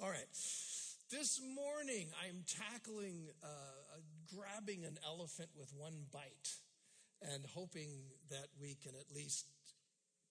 [0.00, 0.32] All right.
[1.12, 4.00] This morning, I'm tackling uh,
[4.32, 6.56] grabbing an elephant with one bite
[7.20, 9.44] and hoping that we can at least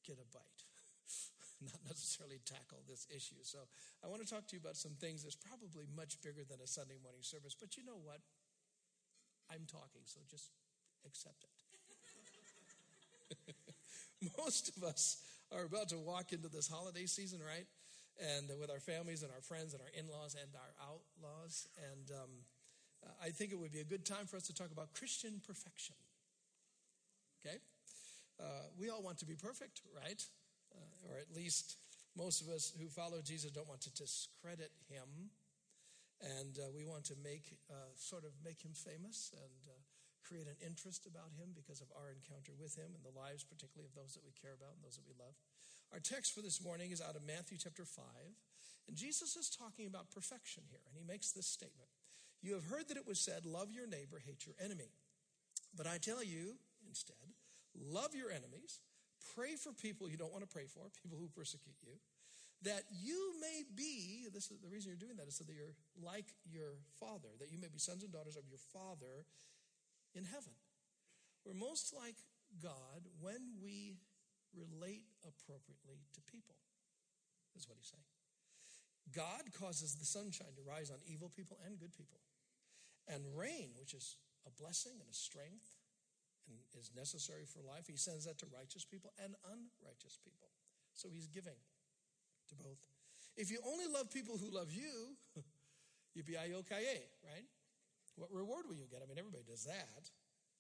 [0.02, 0.66] get a bite,
[1.62, 3.38] not necessarily tackle this issue.
[3.46, 3.70] So,
[4.02, 6.68] I want to talk to you about some things that's probably much bigger than a
[6.68, 7.54] Sunday morning service.
[7.54, 8.26] But you know what?
[9.54, 10.50] I'm talking, so just
[11.06, 11.54] accept it.
[14.42, 15.22] Most of us
[15.54, 17.70] are about to walk into this holiday season, right?
[18.20, 21.68] And with our families and our friends and our in laws and our outlaws.
[21.92, 22.32] And um,
[23.24, 25.96] I think it would be a good time for us to talk about Christian perfection.
[27.40, 27.58] Okay?
[28.40, 30.24] Uh, we all want to be perfect, right?
[30.76, 31.78] Uh, or at least
[32.16, 35.32] most of us who follow Jesus don't want to discredit him.
[36.20, 39.80] And uh, we want to make, uh, sort of make him famous and uh,
[40.20, 43.88] create an interest about him because of our encounter with him and the lives, particularly
[43.88, 45.40] of those that we care about and those that we love.
[45.92, 48.06] Our text for this morning is out of Matthew chapter 5.
[48.88, 50.82] And Jesus is talking about perfection here.
[50.86, 51.90] And he makes this statement
[52.42, 54.94] You have heard that it was said, Love your neighbor, hate your enemy.
[55.76, 57.34] But I tell you instead,
[57.74, 58.82] love your enemies,
[59.36, 61.94] pray for people you don't want to pray for, people who persecute you,
[62.64, 65.78] that you may be, this is the reason you're doing that is so that you're
[66.02, 69.26] like your father, that you may be sons and daughters of your father
[70.14, 70.54] in heaven.
[71.46, 72.18] We're most like
[72.62, 73.94] God when we
[74.54, 76.56] relate appropriately to people,
[77.56, 78.10] is what he's saying.
[79.10, 82.22] God causes the sunshine to rise on evil people and good people.
[83.10, 85.82] And rain, which is a blessing and a strength
[86.46, 90.50] and is necessary for life, he sends that to righteous people and unrighteous people.
[90.94, 91.58] So he's giving
[92.50, 92.82] to both.
[93.38, 95.18] If you only love people who love you,
[96.18, 97.48] yippee right?
[98.16, 99.02] What reward will you get?
[99.02, 100.10] I mean, everybody does that,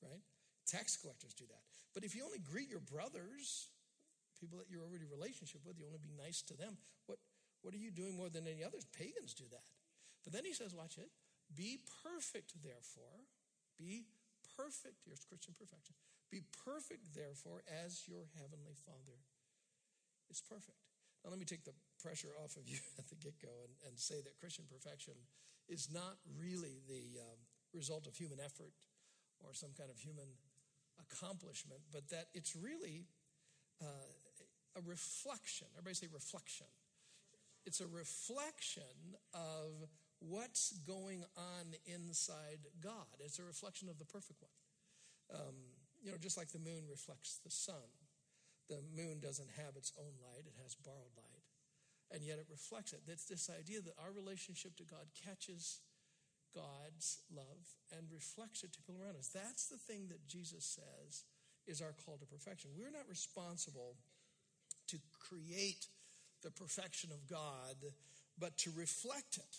[0.01, 0.21] right?
[0.65, 1.61] Tax collectors do that.
[1.93, 3.67] But if you only greet your brothers,
[4.39, 7.19] people that you're already relationship with, you only be nice to them, what,
[7.61, 8.87] what are you doing more than any others?
[8.95, 9.67] Pagans do that.
[10.23, 11.11] But then he says, watch it.
[11.51, 13.27] Be perfect, therefore.
[13.77, 14.05] Be
[14.55, 15.03] perfect.
[15.05, 15.95] Here's Christian perfection.
[16.29, 19.17] Be perfect, therefore, as your heavenly Father
[20.29, 20.77] is perfect.
[21.23, 23.97] Now, let me take the pressure off of you at the get go and, and,
[23.97, 25.17] say that Christian perfection
[25.67, 27.39] is not really the um,
[27.73, 28.73] result of human effort
[29.41, 30.27] or some kind of human
[30.99, 33.07] accomplishment, but that it's really
[33.81, 34.11] uh,
[34.79, 35.67] a reflection.
[35.75, 36.67] Everybody say reflection.
[37.65, 43.19] It's a reflection of what's going on inside God.
[43.19, 45.39] It's a reflection of the perfect one.
[45.39, 45.55] Um,
[46.01, 47.91] you know, just like the moon reflects the sun
[48.69, 51.43] the moon doesn't have its own light, it has borrowed light.
[52.13, 53.01] And yet it reflects it.
[53.09, 55.81] It's this idea that our relationship to God catches
[56.53, 59.29] God's love and reflects it to people around us.
[59.33, 61.25] That's the thing that Jesus says
[61.67, 62.71] is our call to perfection.
[62.77, 63.97] We're not responsible
[64.91, 64.97] to
[65.29, 65.87] create
[66.43, 67.75] the perfection of God,
[68.37, 69.55] but to reflect it.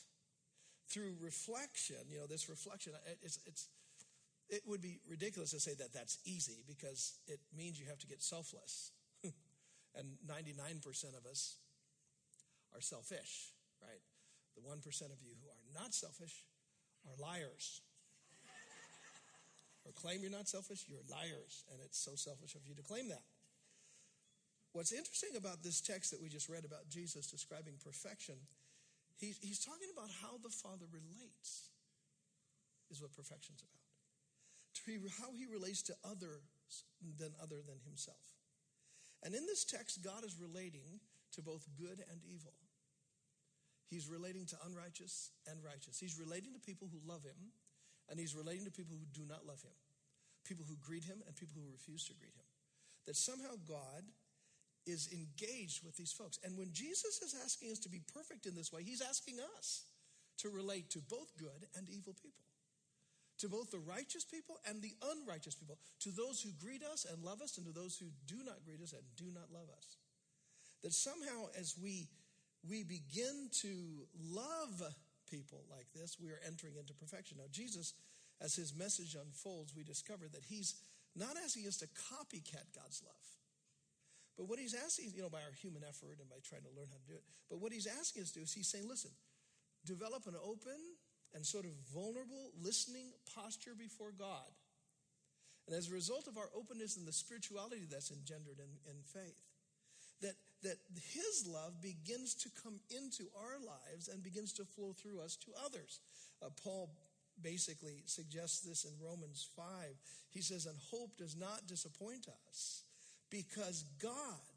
[0.89, 2.93] Through reflection, you know, this reflection,
[3.23, 3.69] it's, it's,
[4.49, 8.09] it would be ridiculous to say that that's easy because it means you have to
[8.09, 8.91] get selfless.
[9.95, 10.83] and 99%
[11.17, 11.57] of us
[12.75, 14.03] are selfish, right?
[14.57, 14.83] The 1%
[15.13, 16.43] of you who are not selfish
[17.07, 17.83] are liars.
[19.87, 21.63] or claim you're not selfish, you're liars.
[21.71, 23.23] And it's so selfish of you to claim that.
[24.73, 28.37] What's interesting about this text that we just read about Jesus describing perfection,
[29.19, 31.71] he's, he's talking about how the Father relates,
[32.91, 33.83] is what perfection's about.
[34.87, 36.87] To how he relates to others
[37.19, 38.39] than other than himself.
[39.23, 41.01] And in this text, God is relating
[41.35, 42.55] to both good and evil.
[43.91, 45.99] He's relating to unrighteous and righteous.
[45.99, 47.51] He's relating to people who love him,
[48.09, 49.75] and he's relating to people who do not love him,
[50.47, 52.47] people who greet him and people who refuse to greet him.
[53.07, 54.07] That somehow God
[54.87, 56.39] is engaged with these folks.
[56.45, 59.85] And when Jesus is asking us to be perfect in this way, he's asking us
[60.39, 62.45] to relate to both good and evil people
[63.41, 67.25] to both the righteous people and the unrighteous people, to those who greet us and
[67.25, 69.97] love us, and to those who do not greet us and do not love us.
[70.83, 72.09] That somehow, as we,
[72.69, 74.83] we begin to love
[75.31, 77.39] people like this, we are entering into perfection.
[77.39, 77.95] Now, Jesus,
[78.41, 80.75] as his message unfolds, we discover that he's
[81.17, 83.27] not asking us to copycat God's love.
[84.41, 86.89] But what he's asking, you know, by our human effort and by trying to learn
[86.89, 87.21] how to do it,
[87.53, 89.11] but what he's asking us to do is he's saying, listen,
[89.85, 90.81] develop an open
[91.37, 94.49] and sort of vulnerable listening posture before God.
[95.69, 99.45] And as a result of our openness and the spirituality that's engendered in, in faith,
[100.23, 100.81] that, that
[101.13, 105.53] His love begins to come into our lives and begins to flow through us to
[105.67, 106.01] others.
[106.41, 106.89] Uh, Paul
[107.43, 109.65] basically suggests this in Romans 5.
[110.31, 112.85] He says, And hope does not disappoint us
[113.31, 114.53] because God,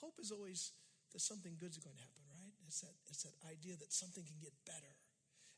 [0.00, 0.72] hope is always
[1.12, 2.54] that something good is going to happen, right?
[2.66, 4.94] It's that, it's that idea that something can get better.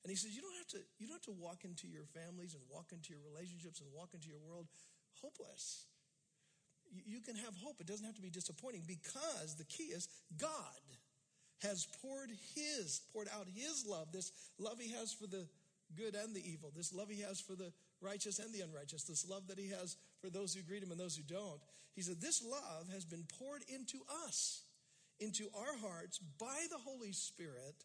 [0.04, 2.54] And he says, you don't have to, you don't have to walk into your families
[2.54, 4.66] and walk into your relationships and walk into your world
[5.20, 5.86] hopeless.
[6.88, 7.80] You, can have hope.
[7.80, 10.08] It doesn't have to be disappointing because the key is
[10.38, 10.80] God
[11.60, 15.46] has poured his, poured out his love, this love he has for the
[15.96, 19.28] good and the evil, this love he has for the righteous and the unrighteous, this
[19.28, 21.61] love that he has for those who greet him and those who don't.
[21.94, 24.62] He said, This love has been poured into us,
[25.20, 27.85] into our hearts by the Holy Spirit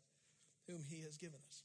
[0.68, 1.64] whom he has given us.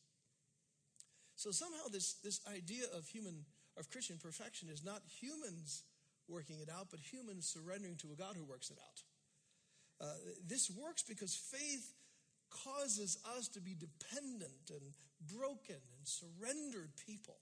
[1.36, 3.44] So somehow this, this idea of human
[3.78, 5.84] of Christian perfection is not humans
[6.26, 10.06] working it out, but humans surrendering to a God who works it out.
[10.06, 10.12] Uh,
[10.46, 11.94] this works because faith
[12.50, 14.92] causes us to be dependent and
[15.38, 17.38] broken and surrendered people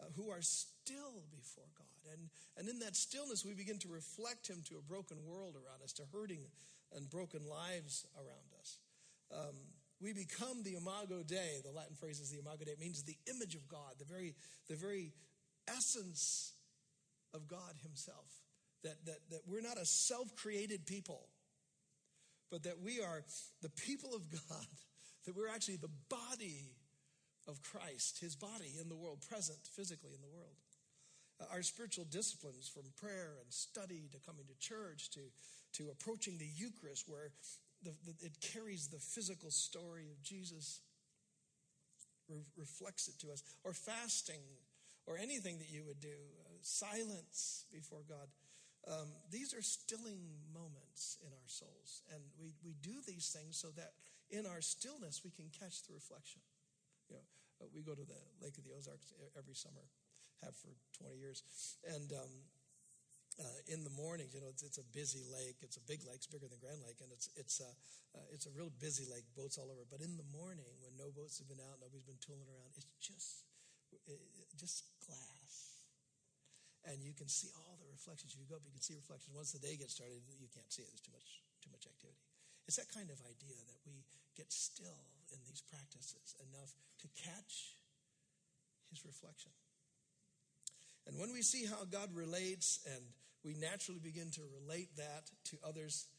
[0.00, 1.91] uh, who are still before God.
[2.10, 5.82] And, and in that stillness, we begin to reflect Him to a broken world around
[5.82, 6.46] us, to hurting
[6.94, 8.78] and broken lives around us.
[9.32, 9.56] Um,
[10.00, 11.60] we become the imago Dei.
[11.64, 12.72] The Latin phrase is the imago Dei.
[12.72, 14.34] It means the image of God, the very,
[14.68, 15.12] the very
[15.68, 16.52] essence
[17.32, 18.26] of God Himself.
[18.82, 21.28] That, that, that we're not a self created people,
[22.50, 23.22] but that we are
[23.62, 24.66] the people of God,
[25.24, 26.74] that we're actually the body
[27.46, 30.56] of Christ, His body in the world, present physically in the world.
[31.50, 35.20] Our spiritual disciplines, from prayer and study to coming to church to,
[35.74, 37.32] to approaching the Eucharist, where
[37.82, 40.80] the, the, it carries the physical story of Jesus,
[42.28, 44.42] re- reflects it to us, or fasting,
[45.06, 46.14] or anything that you would do,
[46.46, 48.28] uh, silence before God.
[48.86, 50.22] Um, these are stilling
[50.52, 52.02] moments in our souls.
[52.12, 53.92] And we, we do these things so that
[54.30, 56.40] in our stillness we can catch the reflection.
[57.08, 57.26] You know,
[57.62, 59.86] uh, we go to the Lake of the Ozarks every summer,
[60.42, 61.42] have for 20 years.
[61.86, 62.32] And um,
[63.40, 65.62] uh, in the mornings, you know, it's, it's, a busy lake.
[65.64, 66.20] It's a big lake.
[66.20, 69.08] It's bigger than Grand Lake, and it's it's a uh, uh, it's a real busy
[69.08, 69.24] lake.
[69.32, 69.88] Boats all over.
[69.88, 72.76] But in the morning, when no boats have been out, nobody's been tooling around.
[72.76, 73.48] It's just
[74.04, 74.20] it,
[74.60, 75.80] just glass,
[76.84, 78.36] and you can see all the reflections.
[78.36, 79.32] If you go up, you can see reflections.
[79.32, 80.92] Once the day gets started, you can't see it.
[80.92, 82.20] There's too much too much activity.
[82.68, 84.04] It's that kind of idea that we
[84.36, 87.80] get still in these practices enough to catch
[88.92, 89.56] his reflection.
[91.22, 92.98] When we see how God relates and
[93.46, 96.10] we naturally begin to relate that to others,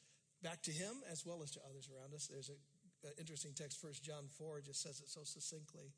[0.42, 4.02] back to Him as well as to others around us, there's an interesting text, First
[4.02, 5.92] John 4, just says it so succinctly,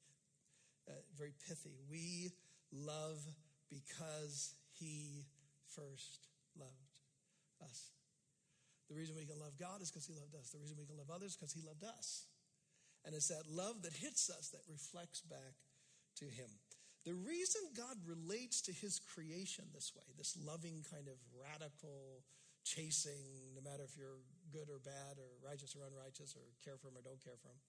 [0.90, 1.78] uh, very pithy.
[1.88, 2.34] We
[2.74, 3.22] love
[3.70, 5.28] because He
[5.70, 6.26] first
[6.58, 6.90] loved
[7.62, 7.92] us.
[8.90, 10.50] The reason we can love God is because He loved us.
[10.50, 12.26] The reason we can love others is because He loved us.
[13.06, 15.62] And it's that love that hits us that reflects back
[16.18, 16.50] to Him.
[17.06, 22.26] The reason God relates to his creation this way, this loving kind of radical
[22.64, 26.90] chasing, no matter if you're good or bad or righteous or unrighteous or care for
[26.90, 27.62] him or don't care for him,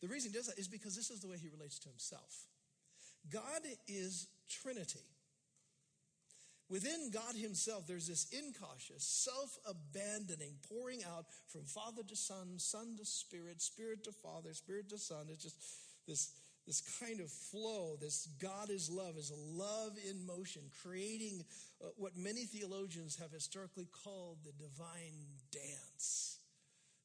[0.00, 2.48] the reason he does that is because this is the way he relates to himself.
[3.30, 5.04] God is Trinity.
[6.70, 12.94] Within God Himself, there's this incautious, self abandoning, pouring out from Father to Son, Son
[12.98, 15.26] to Spirit, Spirit to Father, Spirit to Son.
[15.30, 15.56] It's just
[16.06, 16.32] this
[16.68, 21.42] this kind of flow, this God is love, is a love in motion, creating
[21.82, 25.16] uh, what many theologians have historically called the divine
[25.50, 26.40] dance.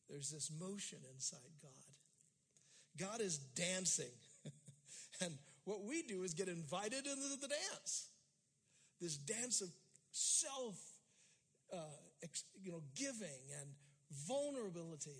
[0.09, 3.07] There's this motion inside God.
[3.07, 4.11] God is dancing.
[5.21, 5.31] and
[5.63, 8.09] what we do is get invited into the dance.
[8.99, 9.69] This dance of
[10.11, 10.75] self,
[11.71, 11.77] uh,
[12.61, 13.69] you know, giving and
[14.27, 15.11] vulnerability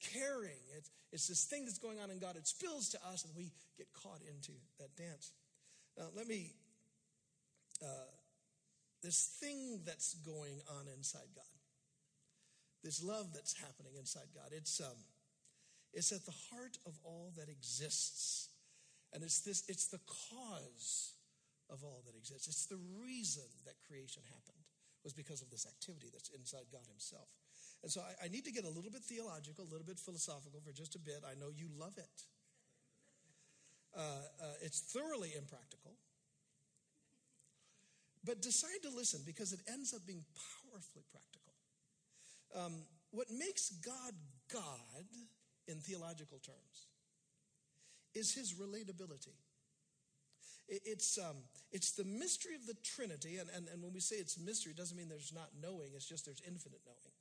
[0.00, 0.62] caring.
[0.76, 2.36] It's, it's this thing that's going on in God.
[2.36, 5.32] It spills to us, and we get caught into that dance.
[5.96, 6.52] Now, let me,
[7.82, 8.10] uh,
[9.02, 11.44] this thing that's going on inside God,
[12.82, 14.98] this love that's happening inside God, it's, um,
[15.92, 18.50] it's at the heart of all that exists.
[19.12, 20.00] And it's this, it's the
[20.30, 21.14] cause
[21.70, 22.46] of all that exists.
[22.46, 24.62] It's the reason that creation happened
[25.02, 27.28] was because of this activity that's inside God Himself.
[27.82, 30.60] And so I, I need to get a little bit theological, a little bit philosophical
[30.60, 31.22] for just a bit.
[31.24, 32.22] I know you love it.
[33.96, 34.00] Uh,
[34.42, 35.92] uh, it's thoroughly impractical.
[38.24, 41.54] But decide to listen because it ends up being powerfully practical.
[42.54, 44.12] Um, what makes God
[44.52, 45.06] God
[45.66, 46.88] in theological terms
[48.14, 49.36] is his relatability.
[50.68, 51.36] It's, um,
[51.72, 54.76] it's the mystery of the Trinity, and, and, and when we say it's mystery, it
[54.76, 57.14] doesn't mean there's not knowing, it's just there's infinite knowing.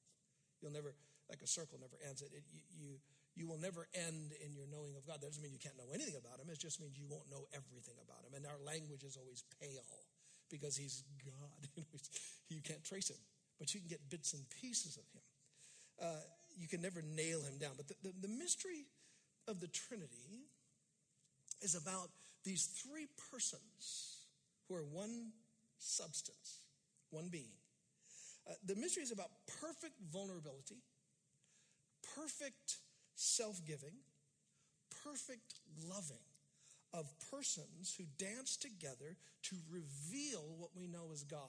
[0.62, 0.96] You'll never,
[1.30, 2.22] like a circle never ends.
[2.22, 2.98] It, it you,
[3.36, 5.22] you, will never end in your knowing of God.
[5.22, 6.50] That doesn't mean you can't know anything about Him.
[6.50, 8.34] It just means you won't know everything about Him.
[8.34, 9.86] And our language is always pale
[10.50, 11.62] because He's God.
[12.50, 13.22] you can't trace Him,
[13.60, 15.26] but you can get bits and pieces of Him.
[16.02, 16.26] Uh,
[16.58, 17.72] you can never nail him down.
[17.78, 18.86] But the, the, the mystery
[19.48, 20.50] of the Trinity
[21.62, 22.10] is about
[22.44, 24.26] these three persons
[24.68, 25.32] who are one
[25.80, 26.62] substance,
[27.12, 27.54] one being.
[28.50, 29.30] Uh, the mystery is about
[29.62, 30.78] perfect vulnerability,
[32.16, 32.78] perfect
[33.16, 33.94] self giving,
[35.04, 35.56] perfect
[35.90, 36.24] loving
[36.94, 41.40] of persons who dance together to reveal what we know as God.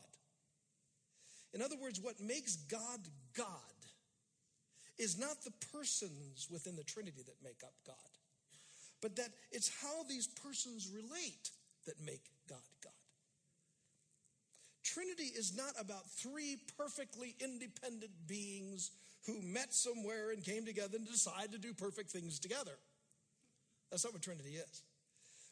[1.55, 3.01] In other words, what makes God
[3.37, 3.47] God
[4.99, 7.95] is not the persons within the Trinity that make up God,
[9.01, 11.51] but that it's how these persons relate
[11.87, 12.93] that make God God.
[14.99, 18.91] Trinity is not about three perfectly independent beings
[19.27, 22.73] who met somewhere and came together and decided to do perfect things together.
[23.93, 24.83] That's not what Trinity is.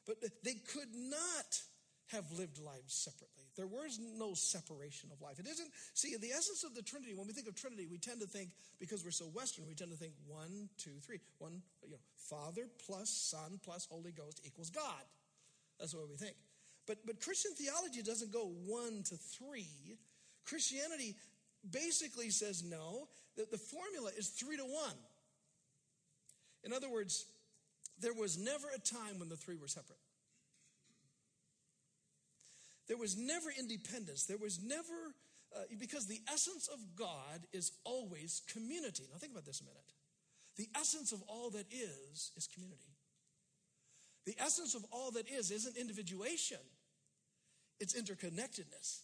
[0.05, 1.63] But they could not
[2.11, 3.45] have lived lives separately.
[3.57, 5.39] There was no separation of life.
[5.39, 8.21] It isn't, see, the essence of the Trinity, when we think of Trinity, we tend
[8.23, 8.51] to think,
[8.81, 11.21] because we're so Western, we tend to think one, two, three.
[11.39, 15.07] One, you know, Father plus Son plus Holy Ghost equals God.
[15.79, 16.35] That's what we think.
[16.87, 19.99] But, but Christian theology doesn't go one to three.
[20.45, 21.17] Christianity
[21.69, 24.97] basically says no, that the formula is three to one.
[26.65, 27.27] In other words,
[28.01, 29.99] there was never a time when the three were separate.
[32.89, 34.27] There was never independence.
[34.27, 35.15] There was never,
[35.55, 39.05] uh, because the essence of God is always community.
[39.11, 39.93] Now, think about this a minute.
[40.57, 42.95] The essence of all that is, is community.
[44.25, 46.59] The essence of all that is isn't individuation,
[47.81, 49.01] it's interconnectedness.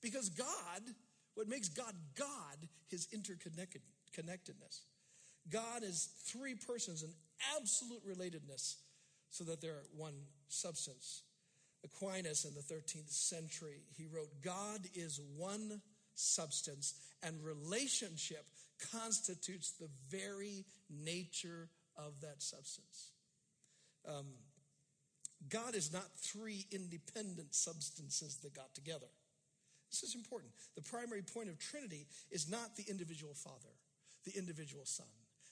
[0.00, 0.82] Because God,
[1.34, 4.80] what makes God God, his interconnectedness.
[5.50, 7.10] God is three persons in
[7.56, 8.76] absolute relatedness
[9.30, 10.14] so that they're one
[10.48, 11.22] substance.
[11.84, 15.80] Aquinas in the 13th century, he wrote, God is one
[16.14, 18.44] substance, and relationship
[18.92, 23.10] constitutes the very nature of that substance.
[24.08, 24.26] Um,
[25.48, 29.08] God is not three independent substances that got together.
[29.90, 30.52] This is important.
[30.74, 33.74] The primary point of Trinity is not the individual Father,
[34.24, 35.06] the individual Son,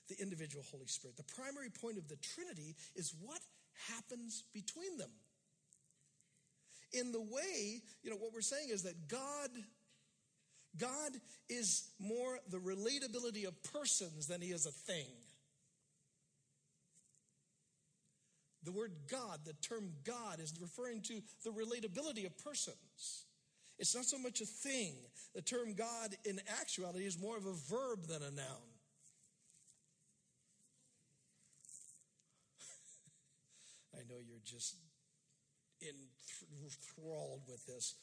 [0.08, 1.16] the individual Holy Spirit.
[1.16, 3.40] The primary point of the Trinity is what
[3.88, 5.10] happens between them
[6.92, 9.50] in the way, you know, what we're saying is that God
[10.78, 11.12] God
[11.48, 15.06] is more the relatability of persons than he is a thing.
[18.62, 23.24] The word God, the term God, is referring to the relatability of persons.
[23.78, 24.92] It's not so much a thing.
[25.34, 28.68] The term God in actuality is more of a verb than a noun.
[33.94, 34.76] I know you're just
[35.82, 37.94] enthralled with this.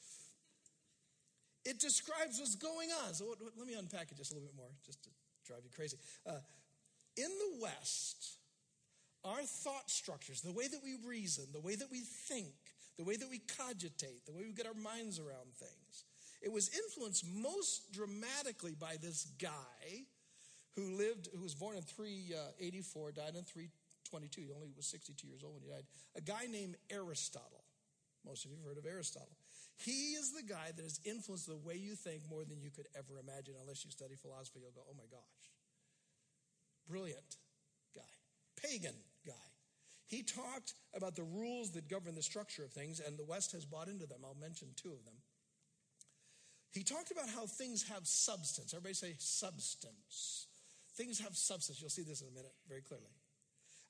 [1.64, 3.14] It describes what's going on.
[3.14, 5.10] So let me unpack it just a little bit more, just to
[5.46, 5.98] drive you crazy.
[6.26, 6.40] Uh,
[7.18, 8.38] in the West,
[9.28, 12.54] our thought structures, the way that we reason, the way that we think,
[12.98, 16.04] the way that we cogitate, the way we get our minds around things,
[16.42, 20.06] it was influenced most dramatically by this guy
[20.76, 24.42] who lived, who was born in 384, uh, died in 322.
[24.42, 25.86] He only was 62 years old when he died.
[26.16, 27.66] A guy named Aristotle.
[28.26, 29.36] Most of you have heard of Aristotle.
[29.78, 32.88] He is the guy that has influenced the way you think more than you could
[32.98, 33.56] ever imagine.
[33.62, 35.44] Unless you study philosophy, you'll go, oh my gosh.
[36.90, 37.38] Brilliant
[37.96, 38.10] guy,
[38.62, 38.96] pagan.
[40.08, 43.66] He talked about the rules that govern the structure of things, and the West has
[43.66, 44.20] bought into them.
[44.24, 45.16] I'll mention two of them.
[46.72, 48.74] He talked about how things have substance.
[48.74, 50.48] Everybody say substance.
[50.96, 51.82] Things have substance.
[51.82, 53.12] You'll see this in a minute very clearly.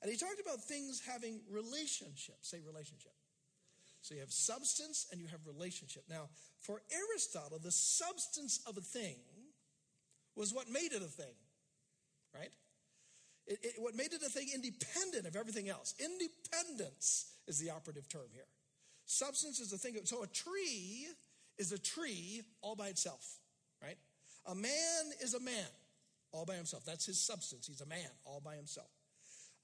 [0.02, 2.36] And he talked about things having relationship.
[2.42, 3.12] Say relationship.
[4.00, 6.04] So you have substance and you have relationship.
[6.08, 6.28] Now,
[6.60, 9.16] for Aristotle, the substance of a thing
[10.34, 11.34] was what made it a thing,
[12.34, 12.50] right?
[13.48, 15.94] It, it, what made it a thing independent of everything else.
[15.98, 18.44] Independence is the operative term here.
[19.06, 19.96] Substance is a thing.
[19.96, 21.06] Of, so a tree
[21.56, 23.26] is a tree all by itself,
[23.82, 23.96] right?
[24.46, 25.66] A man is a man
[26.30, 26.84] all by himself.
[26.84, 27.66] That's his substance.
[27.66, 28.88] He's a man all by himself.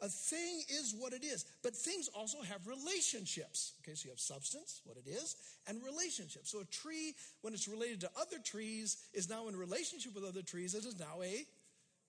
[0.00, 3.74] A thing is what it is, but things also have relationships.
[3.80, 5.36] Okay, so you have substance, what it is,
[5.68, 6.50] and relationships.
[6.50, 10.42] So a tree, when it's related to other trees, is now in relationship with other
[10.42, 10.74] trees.
[10.74, 11.46] It is now a,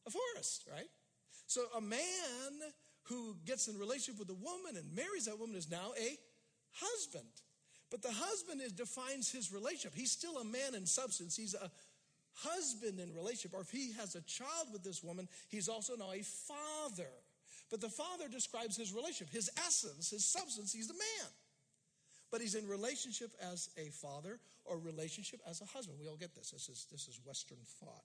[0.08, 0.88] a forest, right?
[1.48, 2.00] So a man
[3.04, 6.18] who gets in relationship with a woman and marries that woman is now a
[6.74, 7.30] husband.
[7.92, 9.94] But the husband is, defines his relationship.
[9.96, 11.36] He's still a man in substance.
[11.36, 11.72] He's a
[12.34, 13.54] husband in relationship.
[13.54, 17.12] Or if he has a child with this woman, he's also now a father.
[17.72, 20.72] But the Father describes his relationship, his essence, his substance.
[20.72, 21.32] He's the man.
[22.32, 25.98] But he's in relationship as a father or relationship as a husband.
[26.00, 26.52] We all get this.
[26.52, 28.04] This is, this is Western thought.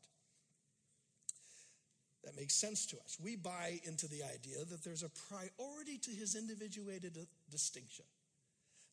[2.24, 3.16] That makes sense to us.
[3.22, 8.04] We buy into the idea that there's a priority to his individuated distinction.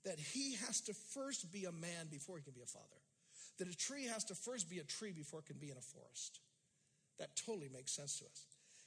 [0.06, 2.86] That he has to first be a man before he can be a father.
[3.60, 5.82] That a tree has to first be a tree before it can be in a
[5.82, 6.40] forest.
[7.20, 8.46] That totally makes sense to us.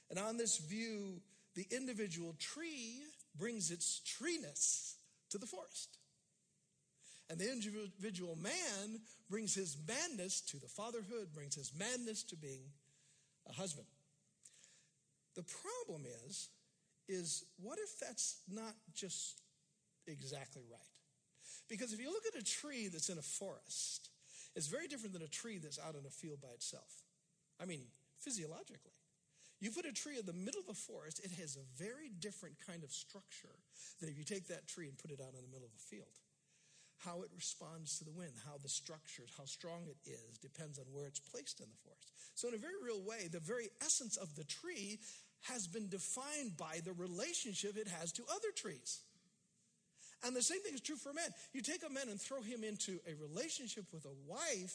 [0.09, 1.21] And on this view,
[1.55, 3.03] the individual tree
[3.37, 4.95] brings its treeness
[5.29, 5.97] to the forest.
[7.29, 12.63] And the individual man brings his manness to the fatherhood, brings his manness to being
[13.47, 13.87] a husband.
[15.35, 16.49] The problem is,
[17.07, 19.41] is what if that's not just
[20.07, 20.81] exactly right?
[21.69, 24.09] Because if you look at a tree that's in a forest,
[24.55, 27.03] it's very different than a tree that's out in a field by itself.
[27.61, 27.81] I mean,
[28.19, 28.97] physiologically.
[29.59, 32.55] You put a tree in the middle of a forest, it has a very different
[32.65, 33.61] kind of structure
[33.99, 35.85] than if you take that tree and put it out in the middle of a
[35.95, 36.17] field
[37.05, 40.85] how it responds to the wind, how the structures, how strong it is, depends on
[40.91, 42.13] where it's placed in the forest.
[42.41, 44.97] So, in a very real way, the very essence of the tree
[45.41, 49.01] has been defined by the relationship it has to other trees.
[50.25, 51.29] And the same thing is true for men.
[51.53, 54.73] You take a man and throw him into a relationship with a wife,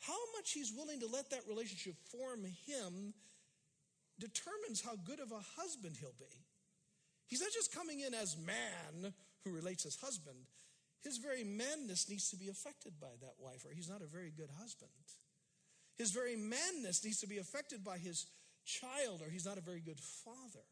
[0.00, 3.14] how much he's willing to let that relationship form him
[4.20, 6.44] determines how good of a husband he'll be.
[7.26, 10.44] He's not just coming in as man who relates as husband,
[11.00, 14.30] his very manness needs to be affected by that wife, or he's not a very
[14.30, 14.92] good husband.
[15.98, 18.26] His very manness needs to be affected by his
[18.64, 20.64] child, or he's not a very good father.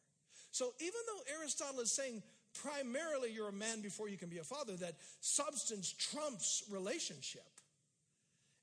[0.52, 2.22] So even though Aristotle is saying
[2.62, 7.42] primarily you're a man before you can be a father, that substance trumps relationship,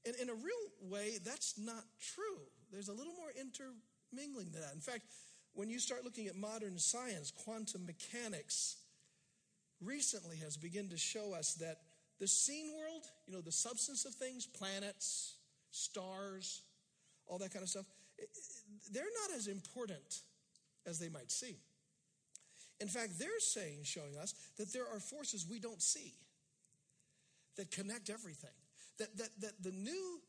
[0.05, 2.41] And in a real way, that's not true.
[2.71, 4.73] There's a little more intermingling than that.
[4.73, 5.03] In fact,
[5.53, 8.77] when you start looking at modern science, quantum mechanics,
[9.81, 11.77] recently has begun to show us that
[12.19, 15.35] the seen world, you know, the substance of things, planets,
[15.73, 16.61] stars,
[17.27, 17.85] all that kind of stuff,
[18.19, 18.27] eh, eh,
[18.91, 20.21] they're not as important
[20.85, 21.55] as they might seem.
[22.79, 26.13] In fact, they're saying, showing us that there are forces we don't see
[27.55, 28.49] that connect everything.
[28.99, 30.19] That, that, that the new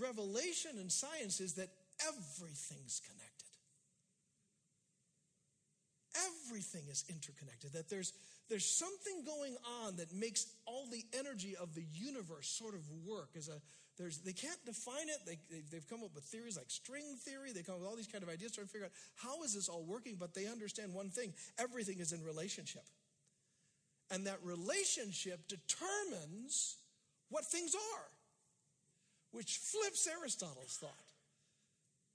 [0.00, 1.68] revelation in science is that
[2.06, 3.30] everything's connected.
[6.48, 7.72] Everything is interconnected.
[7.72, 8.12] That there's,
[8.48, 13.30] there's something going on that makes all the energy of the universe sort of work
[13.36, 13.60] as a
[13.98, 15.38] there's they can't define it they,
[15.70, 18.24] they've come up with theories like string theory they come up with all these kind
[18.24, 21.10] of ideas trying to figure out how is this all working but they understand one
[21.10, 22.84] thing everything is in relationship
[24.10, 26.76] and that relationship determines
[27.30, 28.08] what things are
[29.32, 31.04] which flips aristotle's thought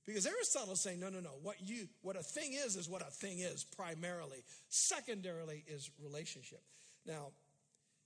[0.10, 1.30] because Aristotle's saying, no, no, no.
[1.44, 4.44] What you what a thing is is what a thing is primarily.
[4.70, 6.64] Secondarily is relationship.
[7.06, 7.28] Now,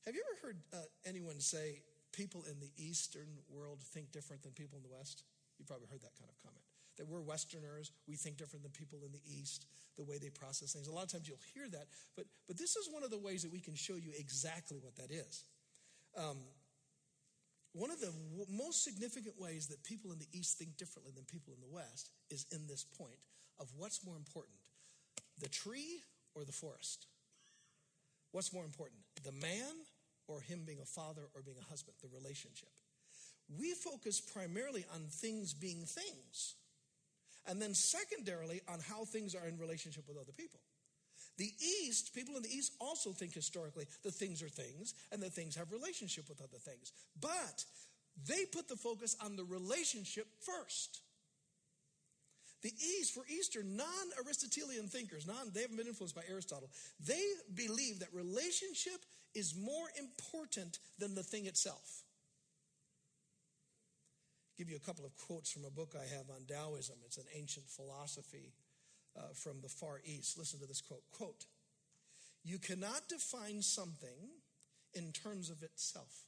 [0.05, 1.81] have you ever heard uh, anyone say
[2.13, 5.23] people in the Eastern world think different than people in the West?
[5.58, 6.63] You've probably heard that kind of comment.
[6.97, 9.65] That we're Westerners, we think different than people in the East,
[9.97, 10.88] the way they process things.
[10.88, 13.41] A lot of times you'll hear that, but but this is one of the ways
[13.41, 15.43] that we can show you exactly what that is.
[16.15, 16.38] Um,
[17.73, 21.26] one of the w- most significant ways that people in the East think differently than
[21.26, 23.17] people in the West is in this point
[23.60, 24.58] of what's more important,
[25.39, 26.02] the tree
[26.36, 27.08] or the forest?
[28.32, 29.73] What's more important, the man
[30.27, 32.69] or him being a father or being a husband, the relationship?
[33.59, 36.55] We focus primarily on things being things,
[37.45, 40.59] and then secondarily on how things are in relationship with other people.
[41.38, 45.33] The East, people in the East also think historically that things are things and that
[45.33, 46.91] things have relationship with other things.
[47.19, 47.65] But
[48.27, 51.01] they put the focus on the relationship first.
[52.62, 53.88] The East, for Eastern non
[54.25, 56.69] Aristotelian thinkers, non, they haven't been influenced by Aristotle,
[57.05, 57.21] they
[57.53, 62.03] believe that relationship is more important than the thing itself.
[64.47, 66.95] I'll give you a couple of quotes from a book I have on Taoism.
[67.05, 68.53] It's an ancient philosophy
[69.17, 70.37] uh, from the Far East.
[70.37, 71.03] Listen to this quote.
[71.11, 71.45] Quote,
[72.43, 74.29] you cannot define something
[74.93, 76.25] in terms of itself.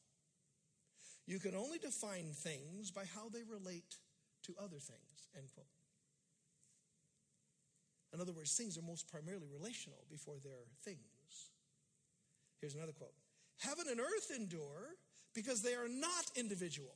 [1.27, 3.97] You can only define things by how they relate
[4.43, 5.67] to other things, end quote.
[8.13, 11.14] In other words, things are most primarily relational before they're things.
[12.65, 13.13] Here's another quote
[13.59, 14.95] Heaven and earth endure
[15.35, 16.95] because they are not individual.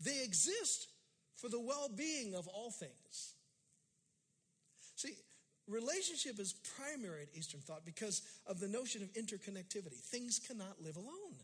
[0.00, 0.86] They exist
[1.34, 3.34] for the well being of all things.
[4.94, 5.14] See,
[5.66, 9.98] relationship is primary in Eastern thought because of the notion of interconnectivity.
[9.98, 11.34] Things cannot live alone.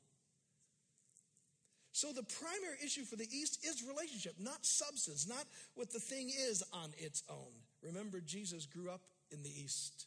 [1.91, 6.29] So the primary issue for the East is relationship, not substance, not what the thing
[6.29, 7.51] is on its own.
[7.83, 9.01] Remember, Jesus grew up
[9.33, 10.07] in the East.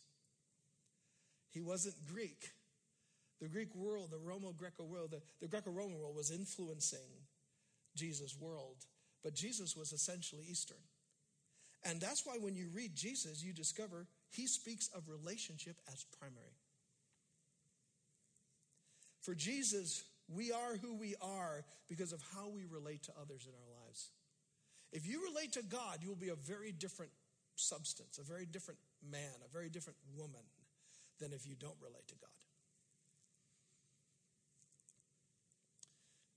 [1.51, 2.51] He wasn't Greek.
[3.39, 7.10] The Greek world, the Romo Greco world, the, the Greco Roman world was influencing
[7.95, 8.86] Jesus' world
[9.27, 10.77] but Jesus was essentially Eastern.
[11.83, 16.55] And that's why when you read Jesus, you discover he speaks of relationship as primary.
[19.21, 23.53] For Jesus, we are who we are because of how we relate to others in
[23.53, 24.12] our lives.
[24.93, 27.12] If you relate to God, you will be a very different
[27.55, 28.79] substance, a very different
[29.12, 30.43] man, a very different woman
[31.19, 32.30] than if you don't relate to God.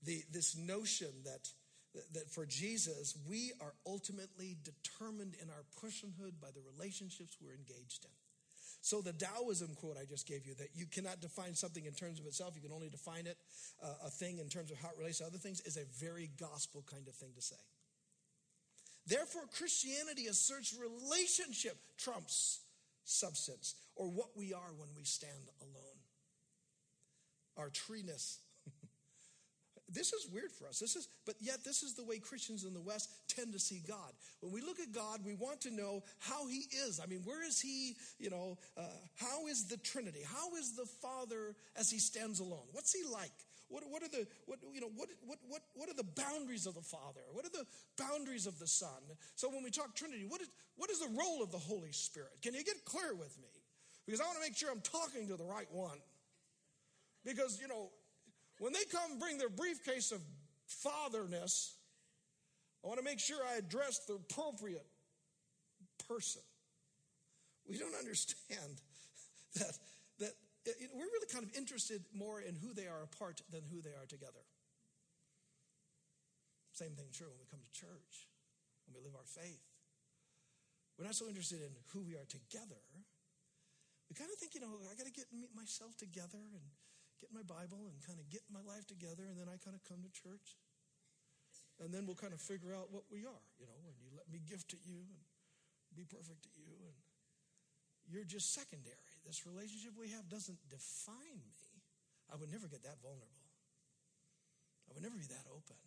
[0.03, 1.47] The, this notion that,
[2.13, 8.05] that for Jesus, we are ultimately determined in our personhood by the relationships we're engaged
[8.05, 8.11] in.
[8.83, 12.19] So, the Taoism quote I just gave you that you cannot define something in terms
[12.19, 13.37] of itself, you can only define it,
[13.83, 16.31] uh, a thing in terms of how it relates to other things, is a very
[16.39, 17.61] gospel kind of thing to say.
[19.05, 22.61] Therefore, Christianity asserts relationship trumps
[23.03, 25.99] substance or what we are when we stand alone.
[27.57, 28.39] Our treeness.
[29.89, 30.79] this is weird for us.
[30.79, 33.81] This is, but yet this is the way Christians in the West tend to see
[33.87, 34.13] God.
[34.39, 36.99] When we look at God, we want to know how He is.
[37.03, 37.95] I mean, where is He?
[38.19, 38.83] You know, uh,
[39.17, 40.21] how is the Trinity?
[40.25, 42.65] How is the Father as He stands alone?
[42.71, 43.31] What's He like?
[43.71, 46.75] What, what are the what you know what, what what what are the boundaries of
[46.75, 47.21] the Father?
[47.31, 47.65] What are the
[47.97, 49.01] boundaries of the Son?
[49.35, 52.31] So when we talk Trinity, what is what is the role of the Holy Spirit?
[52.41, 53.47] Can you get clear with me?
[54.05, 55.97] Because I want to make sure I'm talking to the right one.
[57.23, 57.91] Because you know,
[58.59, 60.19] when they come bring their briefcase of
[60.67, 61.75] fatherness,
[62.83, 64.85] I want to make sure I address the appropriate
[66.09, 66.41] person.
[67.69, 68.81] We don't understand
[69.55, 69.77] that
[70.65, 73.97] that we're really kind of interested more in who they are apart than who they
[73.97, 74.45] are together.
[76.71, 78.29] Same thing true when we come to church,
[78.85, 79.65] when we live our faith.
[80.97, 82.81] We're not so interested in who we are together.
[84.09, 86.65] We kind of think, you know, I got to get myself together and
[87.17, 89.81] get my Bible and kind of get my life together, and then I kind of
[89.85, 90.57] come to church.
[91.81, 94.29] And then we'll kind of figure out what we are, you know, and you let
[94.29, 95.21] me gift to you and
[95.97, 96.97] be perfect to you, and
[98.11, 101.63] you're just secondary this relationship we have doesn't define me,
[102.31, 103.47] I would never get that vulnerable.
[104.89, 105.77] I would never be that open.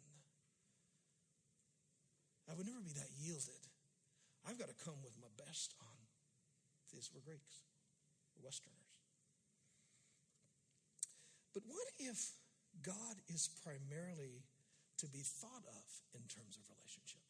[2.49, 3.65] I would never be that yielded.
[4.49, 6.01] I've got to come with my best on.
[6.93, 7.65] These were Greeks,
[8.41, 8.97] Westerners.
[11.53, 12.33] But what if
[12.85, 14.45] God is primarily
[14.99, 17.25] to be thought of in terms of relationship?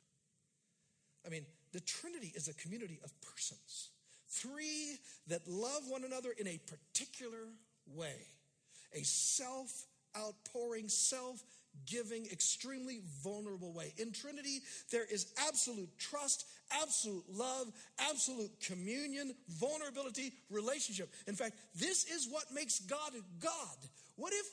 [1.24, 3.90] I mean, the Trinity is a community of persons.
[4.28, 7.48] Three that love one another in a particular
[7.86, 8.26] way,
[8.92, 11.42] a self outpouring, self
[11.86, 13.92] giving, extremely vulnerable way.
[13.98, 14.60] In Trinity,
[14.90, 16.46] there is absolute trust,
[16.82, 17.66] absolute love,
[17.98, 21.12] absolute communion, vulnerability, relationship.
[21.26, 23.76] In fact, this is what makes God God.
[24.16, 24.46] What if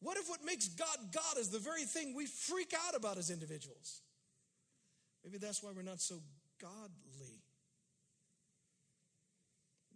[0.00, 3.30] what if what makes God God is the very thing we freak out about as
[3.30, 4.02] individuals?
[5.24, 6.16] Maybe that's why we're not so
[6.60, 7.33] godly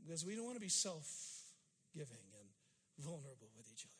[0.09, 1.07] because we don't want to be self
[1.95, 2.49] giving and
[2.99, 3.93] vulnerable with each other.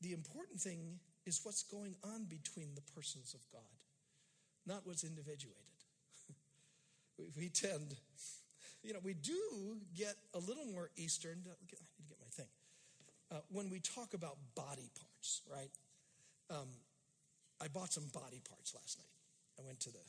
[0.00, 3.62] The important thing is what's going on between the persons of God,
[4.66, 5.54] not what's individuated.
[7.36, 7.94] we tend,
[8.82, 11.44] you know, we do get a little more Eastern.
[11.46, 11.76] I need to
[12.08, 12.50] get my thing.
[13.30, 15.70] Uh, when we talk about body parts, right?
[16.50, 16.66] Um,
[17.60, 19.62] I bought some body parts last night.
[19.62, 20.02] I went to the,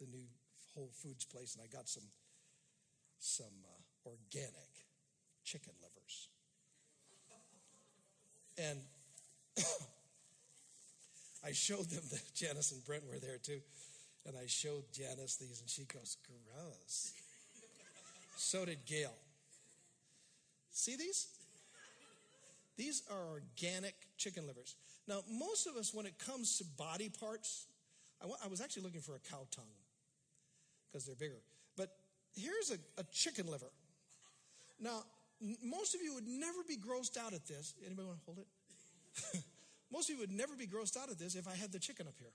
[0.00, 0.26] the new
[0.74, 2.04] Whole Foods place and I got some
[3.18, 4.70] some uh, organic
[5.44, 6.28] chicken livers.
[8.58, 8.80] And
[11.44, 13.60] I showed them that Janice and Brent were there too.
[14.26, 17.12] And I showed Janice these, and she goes, gross.
[18.36, 19.14] so did Gail.
[20.70, 21.26] See these?
[22.76, 24.76] These are organic chicken livers.
[25.08, 27.66] Now, most of us, when it comes to body parts,
[28.22, 29.64] I, was actually looking for a cow tongue
[30.92, 31.40] because they're bigger.
[31.76, 31.88] But
[32.34, 33.70] here's a, a chicken liver.
[34.80, 35.04] Now,
[35.64, 37.74] most of you would never be grossed out at this.
[37.84, 39.42] Anybody want to hold it?
[39.92, 42.06] most of you would never be grossed out at this if I had the chicken
[42.06, 42.32] up here.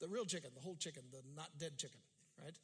[0.00, 1.98] The real chicken, the whole chicken, the not dead chicken,
[2.42, 2.54] right?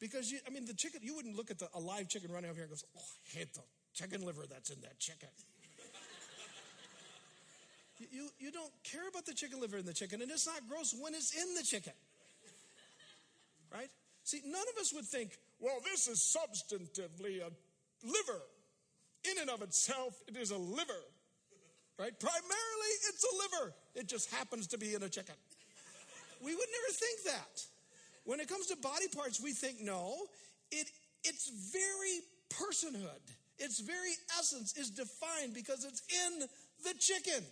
[0.00, 2.50] Because you, I mean, the chicken, you wouldn't look at the, a live chicken running
[2.50, 3.62] over here and go, oh, I hate the
[3.94, 5.28] chicken liver that's in that chicken.
[8.10, 10.94] you, you don't care about the chicken liver in the chicken, and it's not gross
[11.00, 11.92] when it's in the chicken
[13.72, 13.90] right?
[14.24, 17.50] See, none of us would think, well, this is substantively a
[18.04, 18.42] liver.
[19.30, 21.02] In and of itself, it is a liver,
[21.98, 22.18] right?
[22.18, 23.74] Primarily, it's a liver.
[23.94, 25.34] It just happens to be in a chicken.
[26.42, 27.64] We would never think that.
[28.24, 30.14] When it comes to body parts, we think, no,
[30.70, 30.88] it,
[31.24, 33.22] its very personhood,
[33.58, 36.46] its very essence is defined because it's in
[36.84, 37.44] the chicken.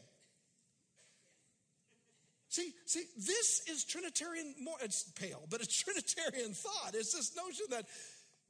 [2.55, 6.95] See, see, this is Trinitarian, more, it's pale, but it's Trinitarian thought.
[6.95, 7.85] It's this notion that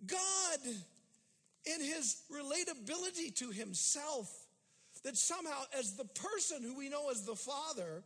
[0.06, 0.74] God,
[1.64, 4.30] in his relatability to himself,
[5.04, 8.02] that somehow, as the person who we know as the Father,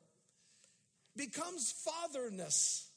[1.17, 2.89] becomes fatherness.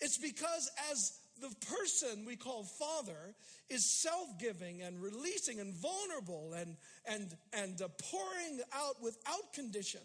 [0.00, 3.34] It's because as the person we call Father
[3.68, 10.00] is self-giving and releasing and vulnerable and and and uh, pouring out without condition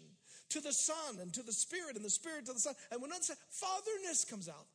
[0.52, 2.74] to the Son and to the Spirit and the Spirit to the Son.
[2.90, 4.66] And when understand, fatherness comes out.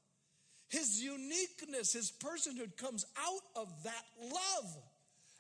[0.70, 4.78] His uniqueness, his personhood comes out of that love,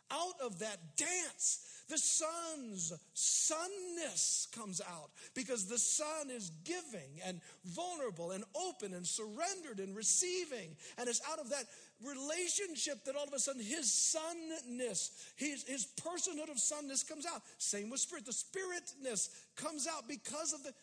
[0.10, 1.84] out of that dance.
[1.89, 9.06] The Son's sonness comes out because the Son is giving and vulnerable and open and
[9.06, 10.76] surrendered and receiving.
[10.97, 11.65] And it's out of that
[12.04, 17.42] relationship that all of a sudden his sonness, his, his personhood of sonness comes out.
[17.58, 18.26] Same with spirit.
[18.26, 20.74] The spiritness comes out because of the,